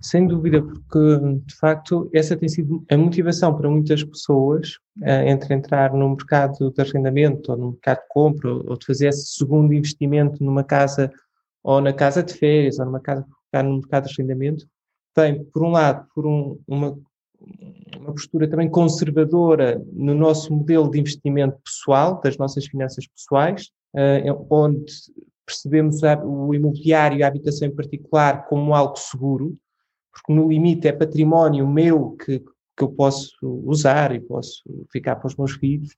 [0.00, 5.52] Sem dúvida, porque de facto essa tem sido a motivação para muitas pessoas uh, entre
[5.52, 9.74] entrar no mercado de arrendamento ou no mercado de compra ou de fazer esse segundo
[9.74, 11.12] investimento numa casa
[11.62, 13.26] ou na casa de férias ou numa casa
[13.62, 14.66] no mercado de arrendamento,
[15.14, 16.98] tem, por um lado, por um, uma
[17.98, 24.24] uma postura também conservadora no nosso modelo de investimento pessoal, das nossas finanças pessoais, eh,
[24.50, 24.92] onde
[25.46, 29.56] percebemos o imobiliário e a habitação em particular como algo seguro,
[30.12, 35.26] porque no limite é património meu que, que eu posso usar e posso ficar para
[35.26, 35.94] os meus filhos,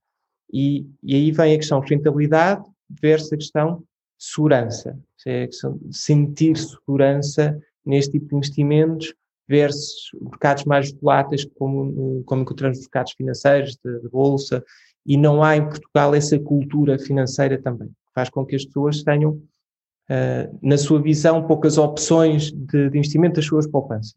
[0.53, 2.65] e, e aí vem a questão de rentabilidade
[3.01, 3.85] versus a questão de
[4.19, 9.15] segurança, é a questão de sentir segurança neste tipo de investimentos,
[9.49, 14.65] versus mercados mais voláteis, como, como encontramos mercados financeiros, de, de, bolsa,
[15.07, 19.03] e não há em Portugal essa cultura financeira também, que faz com que as pessoas
[19.03, 24.15] tenham, uh, na sua visão, poucas opções de, de investimento das suas poupanças.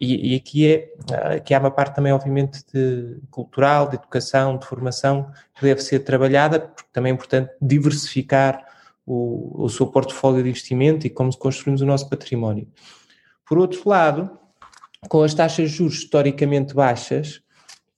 [0.00, 0.94] E, e aqui, é,
[1.36, 6.00] aqui há uma parte também, obviamente, de cultural, de educação, de formação, que deve ser
[6.00, 8.66] trabalhada, porque também é importante diversificar
[9.04, 12.66] o, o seu portfólio de investimento e como construímos o nosso património.
[13.50, 14.30] Por outro lado,
[15.08, 17.42] com as taxas de juros historicamente baixas,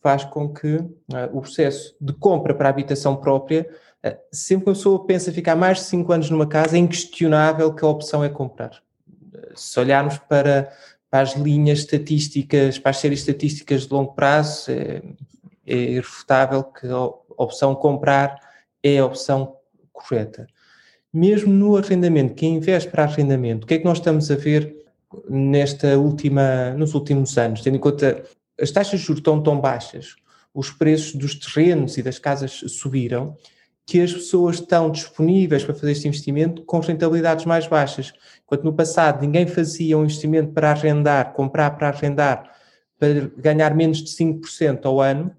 [0.01, 0.89] faz com que uh,
[1.31, 3.69] o processo de compra para a habitação própria,
[4.03, 7.75] uh, sempre que a pessoa pensa ficar mais de 5 anos numa casa, é inquestionável
[7.75, 8.83] que a opção é comprar.
[9.11, 10.73] Uh, se olharmos para,
[11.11, 15.03] para, as linhas estatísticas, para as séries estatísticas de longo prazo, é,
[15.67, 17.05] é irrefutável que a
[17.37, 18.41] opção comprar
[18.83, 19.57] é a opção
[19.93, 20.47] correta.
[21.13, 24.82] Mesmo no arrendamento, quem investe para arrendamento, o que é que nós estamos a ver
[25.29, 28.23] nesta última, nos últimos anos, tendo em conta
[28.61, 30.17] as taxas de juros estão tão baixas,
[30.55, 33.37] os preços dos terrenos e das casas subiram,
[33.87, 38.13] que as pessoas estão disponíveis para fazer este investimento com rentabilidades mais baixas.
[38.45, 42.53] Enquanto no passado ninguém fazia um investimento para arrendar, comprar para arrendar,
[42.99, 45.35] para ganhar menos de 5% ao ano,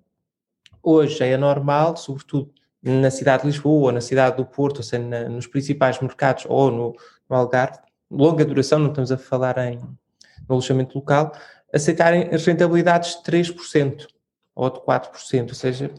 [0.82, 5.30] hoje é normal, sobretudo na cidade de Lisboa, na cidade do Porto, ou seja, na,
[5.30, 6.96] nos principais mercados, ou no,
[7.30, 9.80] no Algarve, longa duração, não estamos a falar em
[10.48, 11.34] no alojamento local,
[11.74, 14.08] aceitarem as rentabilidades de 3%
[14.56, 15.92] ou de 4%, ou seja,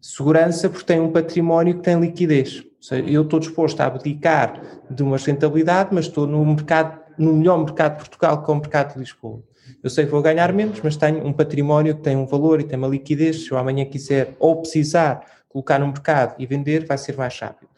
[0.00, 2.60] segurança porque tem um património que tem liquidez.
[2.60, 7.32] Ou seja, eu estou disposto a abdicar de uma rentabilidade, mas estou no mercado, no
[7.32, 9.42] melhor mercado de Portugal que é o mercado de Lisboa.
[9.82, 12.64] Eu sei que vou ganhar menos, mas tenho um património que tem um valor e
[12.64, 13.44] tem uma liquidez.
[13.44, 17.70] Se eu amanhã quiser ou precisar colocar no mercado e vender, vai ser mais rápido.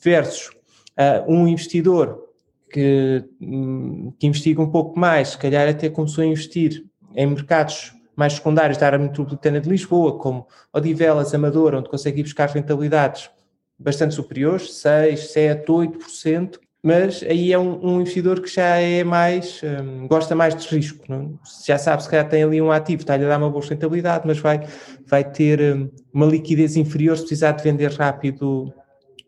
[0.00, 2.31] Versus uh, um investidor
[2.72, 7.92] que, hum, que investiga um pouco mais, se calhar até começou a investir em mercados
[8.16, 13.30] mais secundários da área metropolitana de Lisboa, como Odivelas, Amadora, onde consegue ir buscar rentabilidades
[13.78, 19.60] bastante superiores, 6, 7, 8%, mas aí é um, um investidor que já é mais,
[19.62, 21.38] um, gosta mais de risco, não?
[21.64, 24.38] já sabe se calhar tem ali um ativo, está-lhe a dar uma boa rentabilidade, mas
[24.38, 24.66] vai,
[25.06, 28.72] vai ter um, uma liquidez inferior se precisar de vender rápido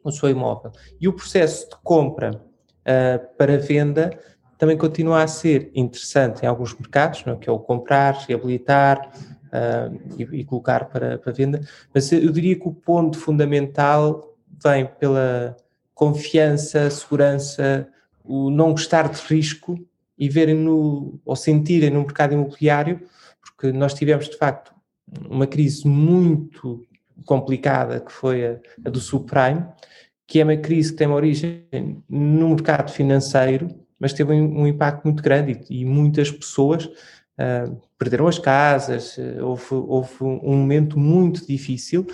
[0.03, 0.73] o seu imóvel.
[1.01, 2.43] E o processo de compra
[2.87, 4.19] uh, para venda
[4.57, 7.37] também continua a ser interessante em alguns mercados, não, é?
[7.37, 9.11] que é o comprar, reabilitar
[9.47, 11.61] uh, e, e, colocar para, para venda,
[11.93, 15.57] mas eu diria que o ponto fundamental vem pela
[15.95, 17.89] confiança, segurança,
[18.25, 19.79] o não gostar de risco
[20.17, 23.01] e verem no, ou sentirem no mercado imobiliário,
[23.41, 24.73] porque nós tivemos de facto
[25.29, 26.85] uma crise muito
[27.25, 29.65] complicada que foi a, a do subprime,
[30.27, 31.67] que é uma crise que tem uma origem
[32.09, 37.81] no mercado financeiro, mas teve um, um impacto muito grande e, e muitas pessoas uh,
[37.99, 42.07] perderam as casas, uh, houve, houve, um momento muito difícil,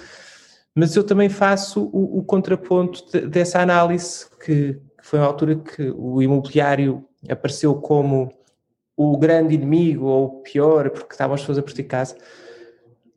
[0.75, 5.57] mas eu também faço o, o contraponto de, dessa análise, que, que, foi uma altura
[5.57, 8.33] que o imobiliário apareceu como
[8.97, 12.17] o grande inimigo ou o pior, porque estavam as pessoas a perder casa,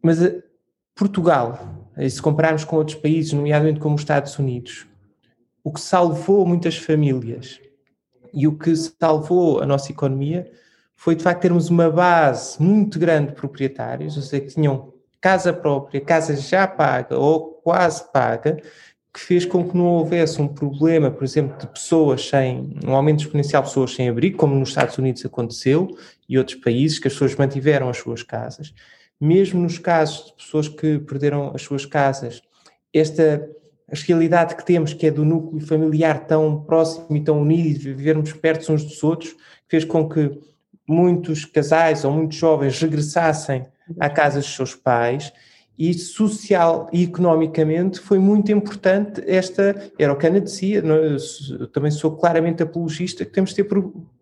[0.02, 0.42] mas uh,
[0.96, 4.88] Portugal, se compararmos com outros países, nomeadamente como os Estados Unidos,
[5.64, 7.60] o que salvou muitas famílias
[8.34, 10.52] e o que salvou a nossa economia
[10.96, 15.54] foi de facto termos uma base muito grande de proprietários, ou seja, que tinham casa
[15.54, 18.58] própria, casa já paga ou quase paga,
[19.14, 23.24] que fez com que não houvesse um problema, por exemplo, de pessoas sem, um aumento
[23.24, 25.96] exponencial de pessoas sem abrigo, como nos Estados Unidos aconteceu,
[26.28, 28.74] e outros países, que as pessoas mantiveram as suas casas.
[29.24, 32.42] Mesmo nos casos de pessoas que perderam as suas casas,
[32.94, 33.50] esta
[34.06, 38.34] realidade que temos, que é do núcleo familiar tão próximo e tão unido e vivermos
[38.34, 39.34] perto uns dos outros,
[39.66, 40.30] fez com que
[40.86, 43.66] muitos casais ou muitos jovens regressassem
[43.98, 45.32] à casa dos seus pais
[45.80, 51.62] e social e economicamente foi muito importante esta, era o que a Ana dizia, é?
[51.62, 53.64] eu também sou claramente apologista que temos de ter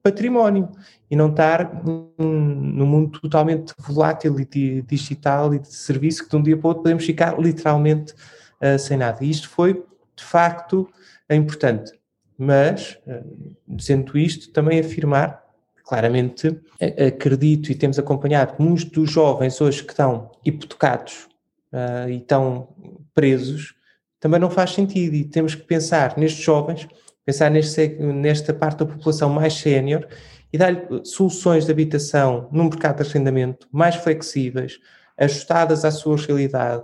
[0.01, 0.69] património
[1.09, 1.83] e não estar
[2.17, 6.69] num mundo totalmente volátil e digital e de serviço que de um dia para o
[6.69, 8.13] outro podemos ficar literalmente
[8.61, 9.23] uh, sem nada.
[9.23, 9.73] E isto foi,
[10.15, 10.89] de facto,
[11.29, 11.91] importante.
[12.37, 15.41] Mas, uh, dizendo isto, também afirmar,
[15.85, 16.59] claramente,
[17.07, 21.27] acredito e temos acompanhado muitos dos jovens hoje que estão hipotecados
[21.73, 22.69] uh, e estão
[23.13, 23.75] presos,
[24.19, 26.87] também não faz sentido e temos que pensar nestes jovens,
[27.31, 30.05] pensar neste, nesta parte da população mais sénior
[30.51, 34.79] e dar-lhe soluções de habitação num mercado de arrendamento mais flexíveis,
[35.17, 36.83] ajustadas à sua realidade,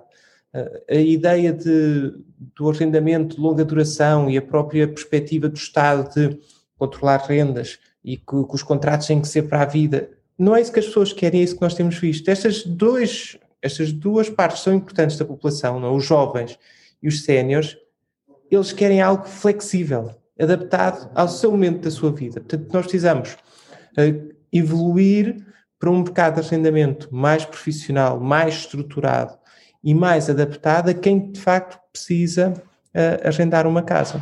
[0.90, 2.14] a ideia de,
[2.56, 6.40] do arrendamento de longa duração e a própria perspectiva do Estado de
[6.78, 10.62] controlar rendas e que, que, os contratos têm que ser para a vida, não é
[10.62, 12.30] isso que as pessoas querem, é isso que nós temos visto.
[12.30, 15.90] Estas, dois, estas duas partes são importantes da população, não?
[15.90, 15.98] É?
[15.98, 16.58] os jovens
[17.02, 17.76] e os séniores,
[18.50, 22.40] eles querem algo flexível, adaptado ao seu momento da sua vida.
[22.40, 25.46] Portanto, nós precisamos uh, evoluir
[25.80, 29.38] para um mercado de arrendamento mais profissional, mais estruturado,
[29.84, 34.22] e mais adaptada a quem de facto precisa uh, arrendar uma casa.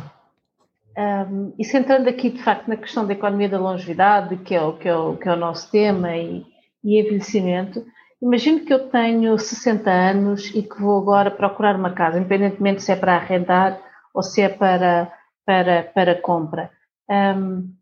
[0.96, 4.74] Um, e centrando aqui de facto na questão da economia da longevidade, que é o,
[4.74, 6.44] que é o, que é o nosso tema, e,
[6.82, 7.84] e envelhecimento,
[8.22, 12.92] imagino que eu tenho 60 anos e que vou agora procurar uma casa, independentemente se
[12.92, 13.78] é para arrendar
[14.14, 15.12] ou se é para,
[15.46, 16.70] para, para compra.
[17.08, 17.72] Um,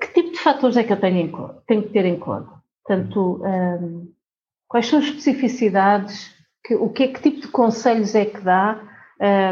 [0.00, 1.32] que tipo de fatores é que eu tenho, em,
[1.66, 2.50] tenho que ter em conta?
[2.84, 4.12] Portanto, um,
[4.68, 6.32] quais são as especificidades
[6.64, 8.80] que, o que, é, que tipo de conselhos é que dá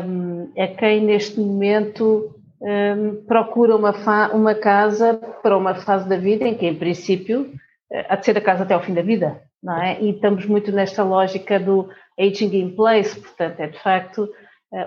[0.07, 3.93] um, é quem neste momento um, procura uma,
[4.33, 7.53] uma casa para uma fase da vida em que, em princípio,
[7.93, 10.01] eh, há de ser a casa até ao fim da vida, não é?
[10.01, 14.29] E estamos muito nesta lógica do aging in place, portanto, é de facto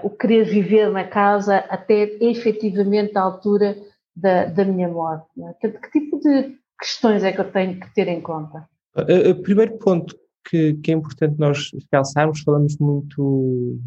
[0.03, 3.77] o querer viver na casa até efetivamente à altura
[4.15, 5.27] da, da minha morte.
[5.37, 5.53] É?
[5.53, 8.67] Portanto, que tipo de questões é que eu tenho que ter em conta?
[8.95, 10.15] O primeiro ponto
[10.49, 13.79] que, que é importante nós realçarmos, falamos muito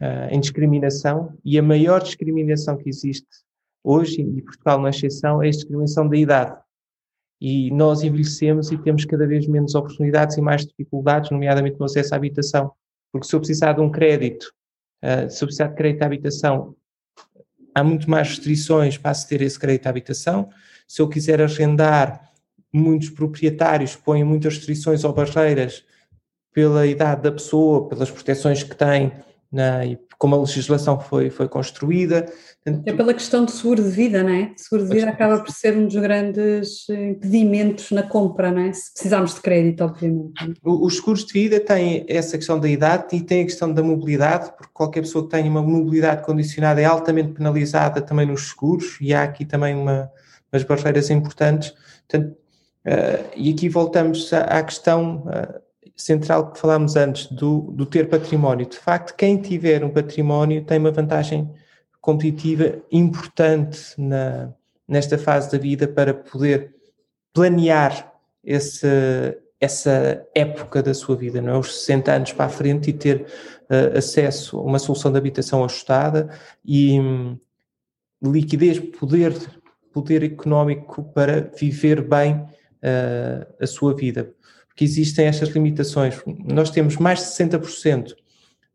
[0.00, 3.28] uh, em discriminação e a maior discriminação que existe
[3.84, 6.58] hoje, e Portugal não é exceção, é a discriminação da idade.
[7.40, 12.14] E nós envelhecemos e temos cada vez menos oportunidades e mais dificuldades, nomeadamente no acesso
[12.14, 12.72] à habitação.
[13.12, 14.52] Porque se eu precisar de um crédito,
[15.02, 16.74] uh, eu precisar de crédito à habitação,
[17.74, 20.48] há muito mais restrições para se ter esse crédito à habitação.
[20.88, 22.32] Se eu quiser arrendar,
[22.72, 25.84] muitos proprietários põem muitas restrições ou barreiras
[26.52, 29.12] pela idade da pessoa, pelas proteções que tem
[29.52, 32.26] né, e como a legislação foi, foi construída.
[32.84, 34.52] É pela questão do seguro de vida, não é?
[34.56, 38.72] O seguro de vida acaba por ser um dos grandes impedimentos na compra, não é?
[38.72, 40.32] Se precisarmos de crédito, obviamente.
[40.42, 40.52] É?
[40.64, 44.52] Os seguros de vida têm essa questão da idade e têm a questão da mobilidade,
[44.56, 49.14] porque qualquer pessoa que tenha uma mobilidade condicionada é altamente penalizada também nos seguros e
[49.14, 50.10] há aqui também uma,
[50.52, 51.74] umas barreiras importantes.
[52.08, 52.36] Portanto,
[52.86, 55.26] uh, e aqui voltamos à, à questão.
[55.26, 55.65] Uh,
[55.96, 58.66] central que falámos antes, do, do ter património.
[58.66, 61.50] De facto, quem tiver um património tem uma vantagem
[62.00, 64.52] competitiva importante na,
[64.86, 66.74] nesta fase da vida para poder
[67.32, 68.12] planear
[68.44, 68.86] esse,
[69.58, 71.58] essa época da sua vida, não é?
[71.58, 73.26] Os 60 anos para a frente e ter
[73.70, 76.28] uh, acesso a uma solução de habitação ajustada
[76.64, 77.38] e um,
[78.22, 79.34] liquidez, poder,
[79.92, 84.32] poder económico para viver bem uh, a sua vida
[84.76, 86.22] que existem estas limitações.
[86.44, 88.14] Nós temos mais de 60%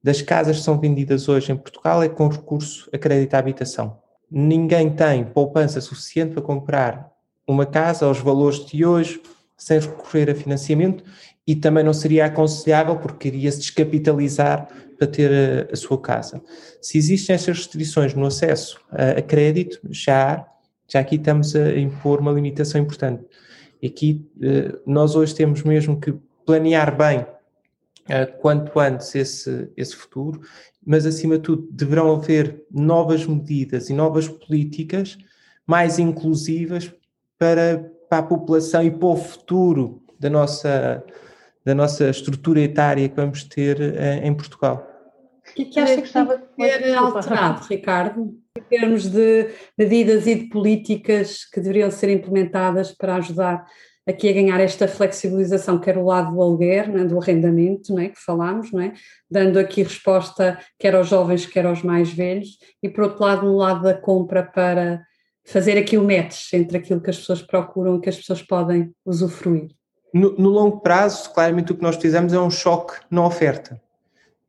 [0.04, 4.00] das casas que são vendidas hoje em Portugal é com recurso a crédito à habitação.
[4.30, 7.12] Ninguém tem poupança suficiente para comprar
[7.48, 9.22] uma casa aos valores de hoje
[9.56, 11.04] sem recorrer a financiamento
[11.46, 16.42] e também não seria aconselhável porque iria se descapitalizar para ter a, a, sua casa.
[16.82, 20.46] Se existem estas restrições no acesso a, a, crédito, já,
[20.88, 23.24] já aqui estamos a impor uma limitação importante.
[23.82, 26.14] E aqui eh, nós hoje temos mesmo que
[26.46, 27.26] planear bem
[28.08, 30.42] eh, quanto antes esse, esse futuro,
[30.86, 35.18] mas acima de tudo deverão haver novas medidas e novas políticas
[35.66, 36.92] mais inclusivas
[37.38, 41.04] para, para a população e para o futuro da nossa,
[41.66, 44.91] da nossa estrutura etária que vamos ter eh, em Portugal.
[45.52, 50.28] O que, é que acha que tem que ser alterado, Ricardo, em termos de medidas
[50.28, 53.66] e de políticas que deveriam ser implementadas para ajudar
[54.08, 58.20] aqui a ganhar esta flexibilização, quer o lado do aluguer, né, do arrendamento, né, que
[58.20, 58.94] falámos, né,
[59.30, 63.58] dando aqui resposta quer aos jovens, quer aos mais velhos, e por outro lado, no
[63.58, 65.02] lado da compra para
[65.46, 68.92] fazer aqui o match entre aquilo que as pessoas procuram e que as pessoas podem
[69.06, 69.70] usufruir.
[70.14, 73.82] No, no longo prazo, claramente o que nós fizemos é um choque na oferta.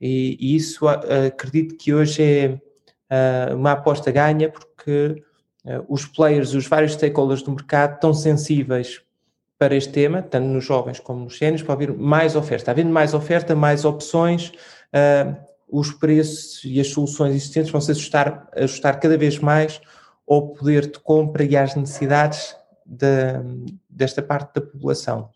[0.03, 2.23] E, e isso acredito que hoje
[3.09, 5.23] é uma aposta ganha, porque
[5.89, 9.01] os players, os vários stakeholders do mercado estão sensíveis
[9.63, 12.73] para este tema, tanto nos jovens como nos sénios, para haver mais oferta.
[12.73, 15.37] Havendo mais oferta, mais opções, uh,
[15.69, 19.81] os preços e as soluções existentes vão se ajustar, ajustar cada vez mais
[20.29, 23.07] ao poder de compra e às necessidades de,
[23.89, 25.31] desta parte da população.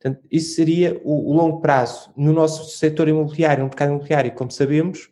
[0.00, 2.10] Portanto, isso seria o, o, longo prazo.
[2.16, 5.10] No nosso setor imobiliário, no mercado imobiliário, como sabemos,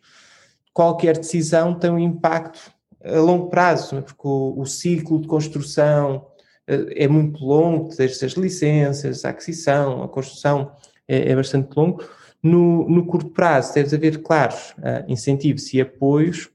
[0.72, 2.72] qualquer decisão tem um impacto
[3.05, 4.01] a longo prazo, é?
[4.01, 6.26] porque o, o ciclo de construção,
[6.68, 10.72] é muito longo, desde as licenças, a aquisição, a construção
[11.07, 12.05] é, é bastante longo.
[12.43, 16.51] No, no, curto prazo, deve haver, claro, uh, incentivos e apoios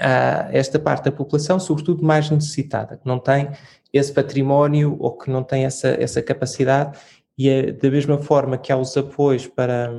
[0.00, 3.50] a esta parte da população, sobretudo mais necessitada, que não tem
[3.92, 6.98] esse património ou que não tem essa, essa capacidade,
[7.38, 9.92] e é da mesma forma que há os apoios para,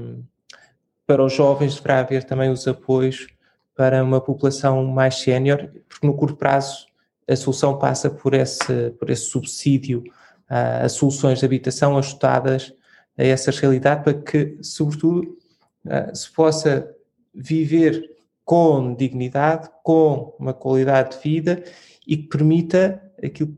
[1.05, 3.27] para os jovens, deverá haver também os apoios
[3.75, 6.88] para uma população mais sénior, porque no curto prazo
[7.29, 10.03] a solução passa por esse, por esse subsídio
[10.49, 12.73] uh, a soluções de habitação ajustadas
[13.17, 15.38] a essas realidades para que, sobretudo,
[15.85, 16.89] uh, se possa
[17.35, 21.63] viver com dignidade, com uma qualidade de vida
[22.07, 23.55] e que permita aquilo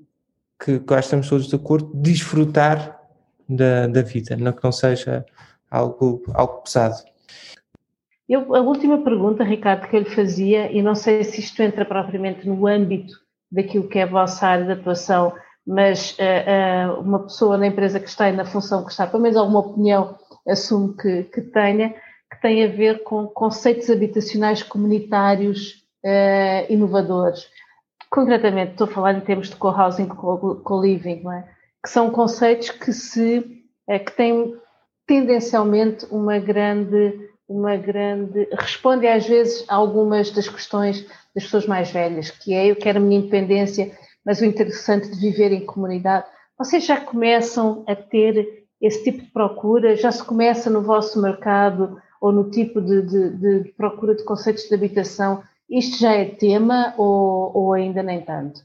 [0.59, 2.98] que, que estamos todos de acordo, desfrutar
[3.49, 5.25] da, da vida, não que não seja
[5.71, 7.03] algo, algo pesado.
[8.27, 11.83] Eu, a última pergunta, Ricardo, que eu lhe fazia, e não sei se isto entra
[11.83, 13.13] propriamente no âmbito
[13.51, 15.33] daquilo que é a vossa área de atuação,
[15.65, 19.23] mas uh, uh, uma pessoa na empresa que está e na função que está, pelo
[19.23, 20.15] menos alguma opinião
[20.47, 27.47] assume que, que tenha, que tem a ver com conceitos habitacionais comunitários uh, inovadores.
[28.11, 31.58] Concretamente, estou a falar em termos de co-housing, co-living, é?
[31.83, 34.55] Que são conceitos que se que têm
[35.07, 41.03] tendencialmente uma grande uma grande responde às vezes a algumas das questões
[41.33, 45.19] das pessoas mais velhas, que é eu quero a minha independência, mas o interessante de
[45.19, 46.27] viver em comunidade.
[46.57, 49.95] Vocês já começam a ter esse tipo de procura?
[49.95, 53.29] Já se começa no vosso mercado ou no tipo de, de,
[53.63, 55.41] de procura de conceitos de habitação?
[55.69, 58.61] Isto já é tema ou, ou ainda nem tanto?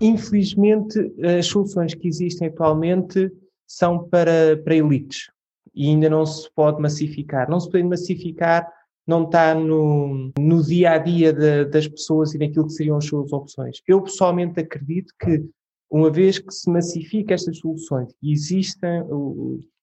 [0.00, 0.98] Infelizmente,
[1.38, 3.30] as soluções que existem atualmente
[3.66, 5.30] são para, para elites
[5.74, 7.48] e ainda não se pode massificar.
[7.50, 8.66] Não se pode massificar
[9.06, 13.04] não está no, no dia a dia de, das pessoas e naquilo que seriam as
[13.04, 13.80] suas opções.
[13.86, 15.44] Eu pessoalmente acredito que,
[15.88, 19.04] uma vez que se massifica estas soluções e existem,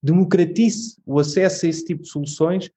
[0.01, 2.70] democratize o acesso a esse tipo de soluções,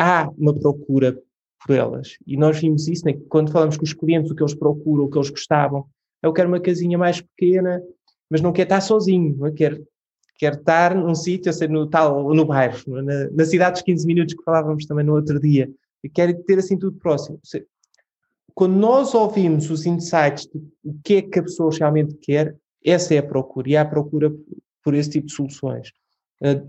[0.00, 1.16] há uma procura
[1.64, 2.18] por elas.
[2.26, 5.10] E nós vimos isso né, quando falamos com os clientes, o que eles procuram, o
[5.10, 5.86] que eles gostavam.
[6.24, 7.82] Eu quero uma casinha mais pequena,
[8.30, 9.80] mas não quer estar sozinho, não quer
[10.36, 14.34] quer estar num sítio, sei, no tal, no bairro, na, na cidade dos 15 minutos
[14.34, 15.70] que falávamos também no outro dia,
[16.02, 17.40] e quer ter assim tudo próximo.
[18.54, 23.18] Quando nós ouvimos os insights do que é que a pessoa realmente quer, essa é
[23.18, 24.32] a procura, e há a procura
[24.82, 25.92] por esse tipo de soluções.
[26.42, 26.60] A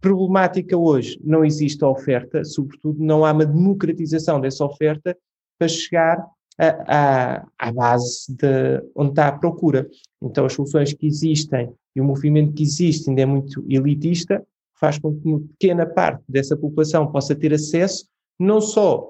[0.00, 5.16] problemática hoje, não existe oferta, sobretudo não há uma democratização dessa oferta
[5.58, 6.24] para chegar
[6.58, 9.88] à, base de onde está a procura.
[10.20, 14.44] Então as soluções que existem e o movimento que existe ainda é muito elitista,
[14.78, 18.06] faz com que uma pequena parte dessa população possa ter acesso
[18.38, 19.08] não só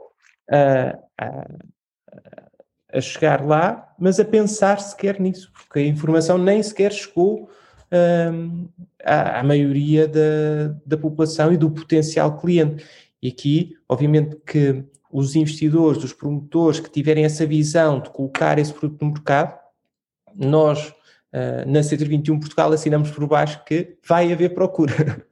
[0.50, 1.48] a, a,
[2.94, 7.50] a chegar lá, mas a pensar sequer nisso, porque a informação nem sequer chegou
[8.32, 8.68] um,
[9.04, 12.84] à, à, maioria da, da população e do potencial cliente.
[13.22, 18.72] E aqui, obviamente, que os investidores, os promotores que tiverem essa visão de colocar esse
[18.72, 19.58] produto no mercado,
[20.34, 25.26] nós uh, na C21 Portugal assinamos por baixo que vai haver procura.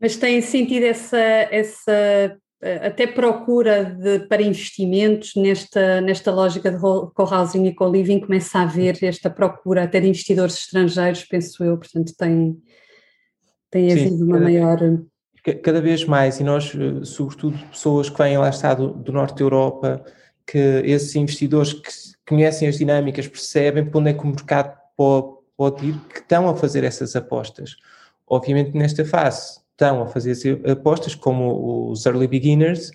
[0.00, 6.78] Mas tem sentido essa, essa eh, até procura de, para investimentos nesta, nesta lógica de
[6.78, 12.14] co-housing e co-living começa a haver esta procura até de investidores estrangeiros, penso eu, portanto
[12.16, 12.56] tem,
[13.70, 14.78] tem havido Sim, uma maior...
[15.62, 19.38] Cada vez mais, e nós, eh, sobretudo pessoas que vêm lá está do, do norte
[19.38, 20.04] da Europa,
[20.46, 21.90] que esses investidores que
[22.28, 26.48] conhecem as dinâmicas, percebem para onde é que o mercado pode, pode ir, que estão
[26.48, 27.76] a fazer essas apostas.
[28.26, 32.92] Obviamente nesta fase estão a fazer apostas como os early beginners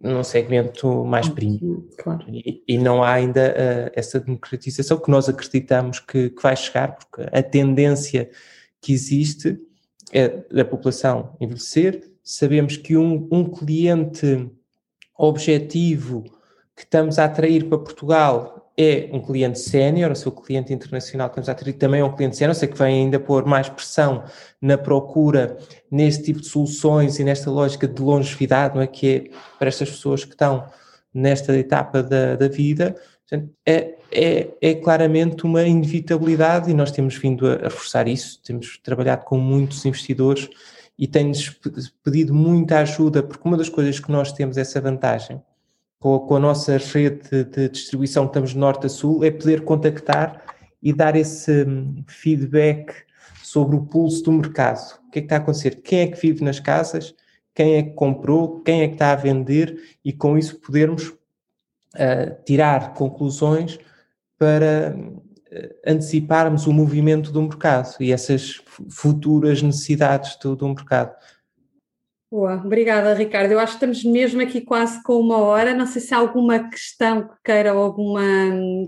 [0.00, 1.86] num segmento mais premium.
[1.98, 2.24] Claro.
[2.28, 6.96] E, e, não há ainda uh, essa democratização que nós acreditamos que, que, vai chegar,
[6.96, 8.28] porque a tendência
[8.80, 9.56] que existe
[10.12, 12.12] é da população envelhecer.
[12.22, 14.50] Sabemos que um, um cliente
[15.16, 16.24] objetivo
[16.76, 21.32] que estamos a atrair para Portugal é um cliente sénior, o seu cliente internacional que
[21.32, 24.24] estamos a atrair também é um cliente sénior, sei que vem ainda pôr mais pressão
[24.60, 25.58] na procura
[25.90, 28.86] nesse tipo de soluções e nesta lógica de longevidade, não é?
[28.86, 30.66] Que é para estas pessoas que estão
[31.12, 32.96] nesta etapa da, da vida,
[33.66, 39.24] é, é, é, claramente uma inevitabilidade e nós temos vindo a, reforçar isso, temos trabalhado
[39.24, 40.48] com muitos investidores
[40.98, 41.48] e tem-nos
[42.04, 45.40] pedido muita ajuda, porque uma das coisas que nós temos essa vantagem
[45.98, 49.24] com a, com a nossa rede de, de distribuição que estamos de norte a sul,
[49.24, 50.42] é poder contactar
[50.82, 52.92] e dar esse hum, feedback
[53.42, 54.98] sobre o pulso do mercado.
[55.06, 55.80] O que é que está a acontecer?
[55.82, 57.14] Quem é que vive nas casas?
[57.54, 58.60] Quem é que comprou?
[58.60, 59.78] Quem é que está a vender?
[60.04, 61.14] E com isso podermos
[61.94, 63.78] uh, tirar conclusões
[64.38, 65.22] para uh,
[65.86, 71.14] anteciparmos o movimento do mercado e essas futuras necessidades do, do mercado.
[72.32, 73.52] Boa, obrigada Ricardo.
[73.52, 75.74] Eu acho que estamos mesmo aqui quase com uma hora.
[75.74, 78.22] Não sei se há alguma questão que queira, alguma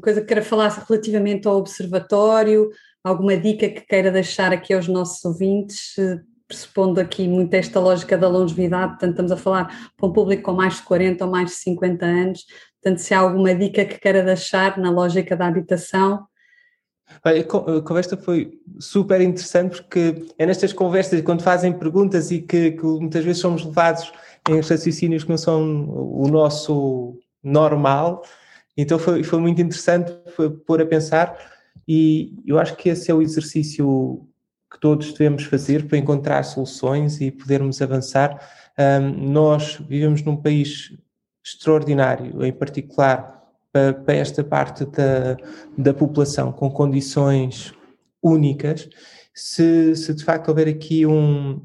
[0.02, 2.70] coisa que queira falar relativamente ao observatório,
[3.04, 8.16] alguma dica que queira deixar aqui aos nossos ouvintes, eh, pressupondo aqui muito esta lógica
[8.16, 11.50] da longevidade, portanto estamos a falar para um público com mais de 40 ou mais
[11.50, 12.46] de 50 anos,
[12.84, 16.26] portanto se há alguma dica que queira deixar na lógica da habitação,
[17.22, 22.84] a conversa foi super interessante porque é nestas conversas, quando fazem perguntas e que, que
[22.84, 24.12] muitas vezes somos levados
[24.48, 28.22] em raciocínios que não são o nosso normal,
[28.76, 30.12] então foi, foi muito interessante
[30.66, 31.38] pôr a pensar
[31.88, 34.26] e eu acho que esse é o exercício
[34.70, 38.38] que todos devemos fazer para encontrar soluções e podermos avançar.
[38.78, 40.92] Um, nós vivemos num país
[41.44, 45.36] extraordinário, em particular para, para esta parte da,
[45.76, 47.74] da população com condições
[48.22, 48.88] únicas,
[49.34, 51.60] se, se de facto houver aqui um,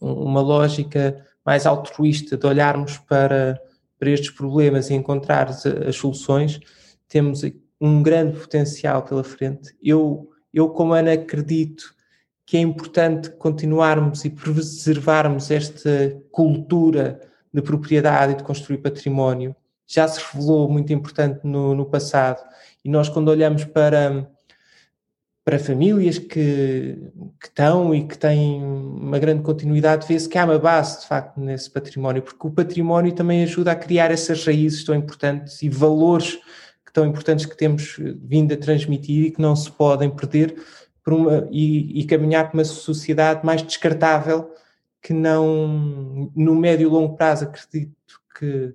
[0.00, 3.60] uma lógica mais altruísta de olharmos para,
[3.98, 6.60] para estes problemas e encontrar as, soluções,
[7.08, 7.42] temos
[7.80, 9.76] um grande potencial pela frente.
[9.82, 11.94] Eu, eu como Ana, acredito
[12.46, 17.20] que é importante continuarmos e preservarmos esta cultura
[17.52, 19.54] de propriedade e de construir património
[19.86, 22.42] já se revelou muito importante no, no passado.
[22.84, 24.28] E nós, quando olhamos para,
[25.44, 26.98] para famílias que,
[27.40, 31.38] que estão e que têm uma grande continuidade, vê-se que há uma base, de facto,
[31.38, 36.38] nesse património, porque o património também ajuda a criar essas raízes tão importantes e valores
[36.96, 40.56] tão importantes que temos vindo a transmitir e que não se podem perder
[41.06, 44.50] uma, e, e caminhar para uma sociedade mais descartável
[45.06, 48.74] que não, no médio e longo prazo, acredito que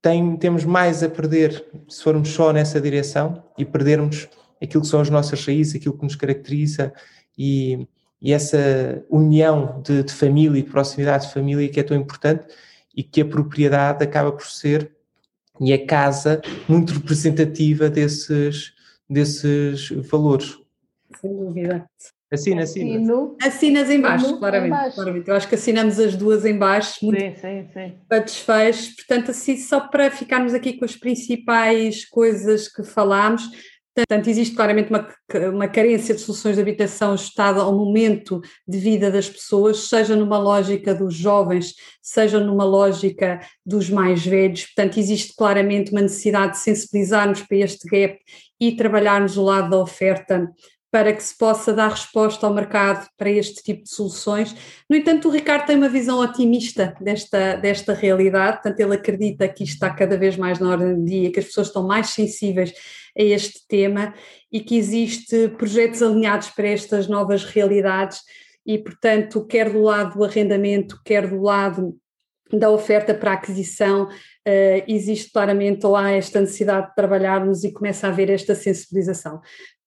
[0.00, 4.28] tem, temos mais a perder se formos só nessa direção e perdermos
[4.62, 6.92] aquilo que são as nossas raízes, aquilo que nos caracteriza
[7.36, 7.88] e,
[8.22, 12.46] e essa união de, de, família e de proximidade de família que é tão importante
[12.94, 14.92] e que a propriedade acaba por ser
[15.60, 18.72] e a casa muito representativa desses,
[19.08, 20.56] desses valores.
[21.20, 21.84] Sem dúvida.
[22.32, 22.96] Assina, assina.
[22.96, 23.36] Assino.
[23.42, 25.28] Assinas em baixo, claramente, em claramente.
[25.28, 27.94] Eu acho que assinamos as duas em baixo, muito sim, sim, sim.
[28.08, 28.88] satisfeitos.
[28.94, 33.42] Portanto, assim, só para ficarmos aqui com as principais coisas que falámos,
[33.92, 35.08] Portanto, existe claramente uma,
[35.52, 40.38] uma carência de soluções de habitação ajustada ao momento de vida das pessoas, seja numa
[40.38, 44.64] lógica dos jovens, seja numa lógica dos mais velhos.
[44.66, 48.18] Portanto, existe claramente uma necessidade de sensibilizarmos para este gap
[48.60, 50.48] e trabalharmos o lado da oferta
[50.90, 54.54] para que se possa dar resposta ao mercado para este tipo de soluções.
[54.88, 59.62] No entanto, o Ricardo tem uma visão otimista desta, desta realidade, portanto, ele acredita que
[59.62, 62.72] isto está cada vez mais na ordem do dia, que as pessoas estão mais sensíveis
[63.16, 64.14] a este tema
[64.50, 68.20] e que existe projetos alinhados para estas novas realidades
[68.66, 71.96] e, portanto, quer do lado do arrendamento, quer do lado
[72.52, 78.10] da oferta para aquisição, uh, existe claramente há esta necessidade de trabalharmos e começa a
[78.10, 79.40] haver esta sensibilização.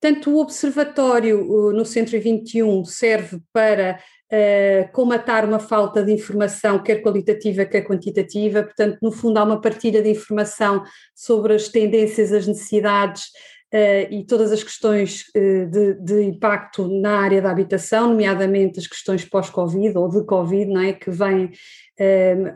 [0.04, 3.98] Portanto, o Observatório no Centro 21 serve para
[4.30, 9.62] uh, comatar uma falta de informação, quer qualitativa, quer quantitativa, portanto, no fundo, há uma
[9.62, 10.84] partilha de informação
[11.14, 13.28] sobre as tendências, as necessidades.
[13.72, 18.86] Uh, e todas as questões uh, de, de, impacto na área da habitação, nomeadamente as
[18.86, 21.50] questões pós-Covid ou de Covid, não é, que vêm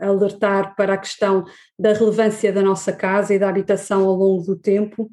[0.01, 1.45] alertar para a questão
[1.79, 5.09] da relevância da nossa casa e da habitação ao longo do tempo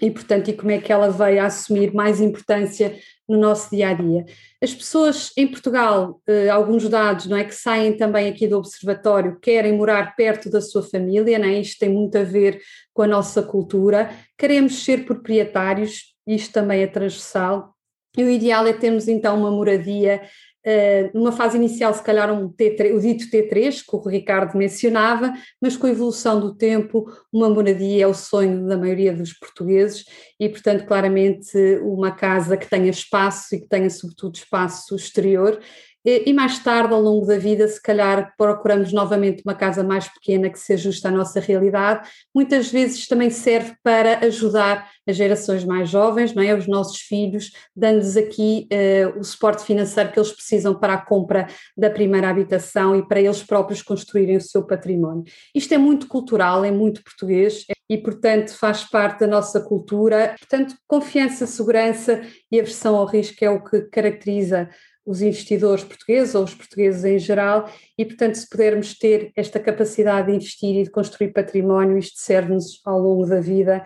[0.00, 2.98] e, portanto, e como é que ela veio a assumir mais importância
[3.28, 4.24] no nosso dia a dia.
[4.60, 9.38] As pessoas em Portugal, eh, alguns dados não é, que saem também aqui do Observatório,
[9.40, 11.60] querem morar perto da sua família, não é?
[11.60, 12.60] isto tem muito a ver
[12.92, 17.72] com a nossa cultura, queremos ser proprietários, isto também é transversal,
[18.18, 20.22] e o ideal é termos então uma moradia
[20.66, 25.32] Uh, numa fase inicial, se calhar um T3, o dito T3, que o Ricardo mencionava,
[25.60, 30.04] mas com a evolução do tempo, uma moradia é o sonho da maioria dos portugueses
[30.38, 35.58] e, portanto, claramente uma casa que tenha espaço e que tenha, sobretudo, espaço exterior
[36.04, 40.48] e mais tarde, ao longo da vida, se calhar procuramos novamente uma casa mais pequena
[40.48, 42.08] que se ajuste à nossa realidade.
[42.34, 46.54] Muitas vezes também serve para ajudar as gerações mais jovens, não é?
[46.54, 51.46] os nossos filhos, dando-lhes aqui uh, o suporte financeiro que eles precisam para a compra
[51.76, 55.24] da primeira habitação e para eles próprios construírem o seu património.
[55.54, 60.36] Isto é muito cultural, é muito português e, portanto, faz parte da nossa cultura.
[60.38, 64.68] Portanto, confiança, segurança e aversão ao risco é o que caracteriza
[65.04, 70.28] os investidores portugueses ou os portugueses em geral, e portanto, se pudermos ter esta capacidade
[70.28, 73.82] de investir e de construir património, isto serve-nos ao longo da vida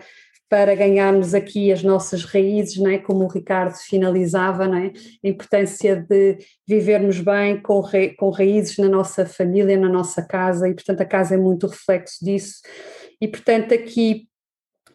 [0.47, 2.99] para ganharmos aqui as nossas raízes, não é?
[2.99, 4.91] como o Ricardo finalizava, não é?
[5.23, 6.37] a importância de
[6.67, 11.05] vivermos bem com, ra com raízes na nossa família, na nossa casa, e portanto a
[11.05, 12.61] casa é muito reflexo disso.
[13.19, 14.27] E portanto aqui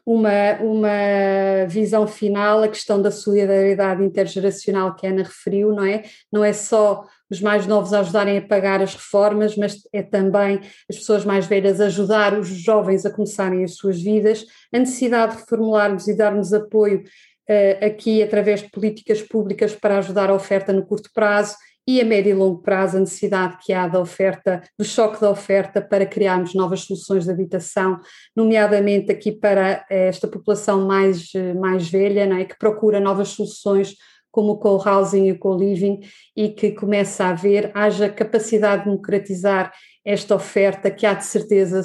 [0.04, 6.02] uma, uma visão final, a questão da solidariedade intergeracional que a Ana referiu, não é?
[6.32, 10.96] Não é só os mais novos ajudarem a pagar as reformas, mas é também as
[10.96, 14.44] pessoas mais velhas ajudar os jovens a começarem as suas vidas,
[14.74, 17.04] a necessidade de reformularmos e darmos apoio
[17.48, 21.54] uh, aqui através de políticas públicas para ajudar a oferta no curto prazo
[21.86, 25.30] e a médio e longo prazo a necessidade que há da oferta, do choque da
[25.30, 27.98] oferta para criarmos novas soluções de habitação,
[28.36, 32.44] nomeadamente aqui para esta população mais, mais velha, não é?
[32.44, 33.94] que procura novas soluções
[34.30, 36.00] como o co-housing e o co-living
[36.36, 39.72] e que começa a haver, haja capacidade de democratizar
[40.04, 41.82] esta oferta, que há de certeza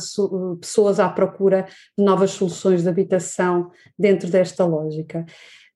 [0.60, 1.68] pessoas à procura
[1.98, 5.26] de novas soluções de habitação dentro desta lógica.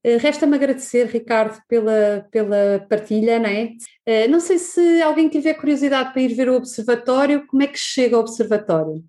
[0.03, 3.71] Eh, resta-me agradecer, Ricardo, pela, pela partilha, não é?
[4.05, 7.77] Eh, não sei se alguém tiver curiosidade para ir ver o observatório, como é que
[7.77, 9.03] chega ao observatório?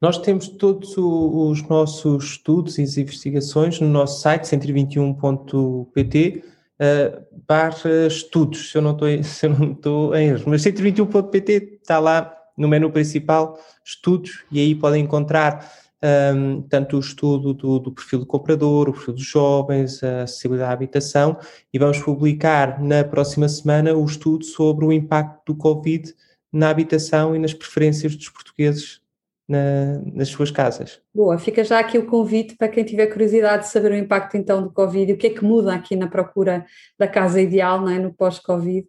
[0.00, 6.44] Nós temos todos os nossos estudos e investigações no nosso site, centro21.pt,
[6.80, 10.44] uh, barra estudos, se eu não estou, se eu não estou em erro.
[10.46, 15.68] Mas centro21.pt está lá no menu principal, estudos, e aí podem encontrar
[16.02, 20.70] um, tanto o estudo do, do, perfil do comprador, o perfil dos jovens, a acessibilidade
[20.70, 21.38] à habitação,
[21.72, 26.14] e vamos publicar na próxima semana o estudo sobre o impacto do Covid
[26.52, 29.00] na habitação e nas preferências dos portugueses
[29.48, 31.00] na, nas suas casas.
[31.14, 34.62] Boa, fica já aqui o convite para quem tiver curiosidade de saber o impacto então
[34.62, 36.64] do Covid o que é que muda aqui na procura
[36.98, 38.86] da casa ideal não é, no pós-Covid.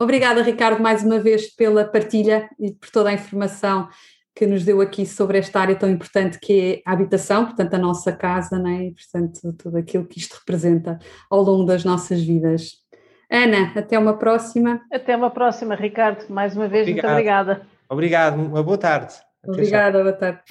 [0.00, 3.88] Obrigada, Ricardo, mais uma vez pela partilha e por toda a informação
[4.34, 7.78] que nos deu aqui sobre esta área tão importante que é a habitação, portanto, a
[7.78, 8.86] nossa casa, né?
[8.86, 10.98] e portanto, tudo aquilo que isto representa
[11.30, 12.84] ao longo das nossas vidas.
[13.30, 14.80] Ana, até uma próxima.
[14.92, 16.28] Até uma próxima, Ricardo.
[16.28, 17.04] Mais uma vez, Obrigado.
[17.04, 17.66] muito obrigada.
[17.88, 19.14] Obrigado, uma boa tarde.
[19.46, 20.42] Obrigada, boa tarde.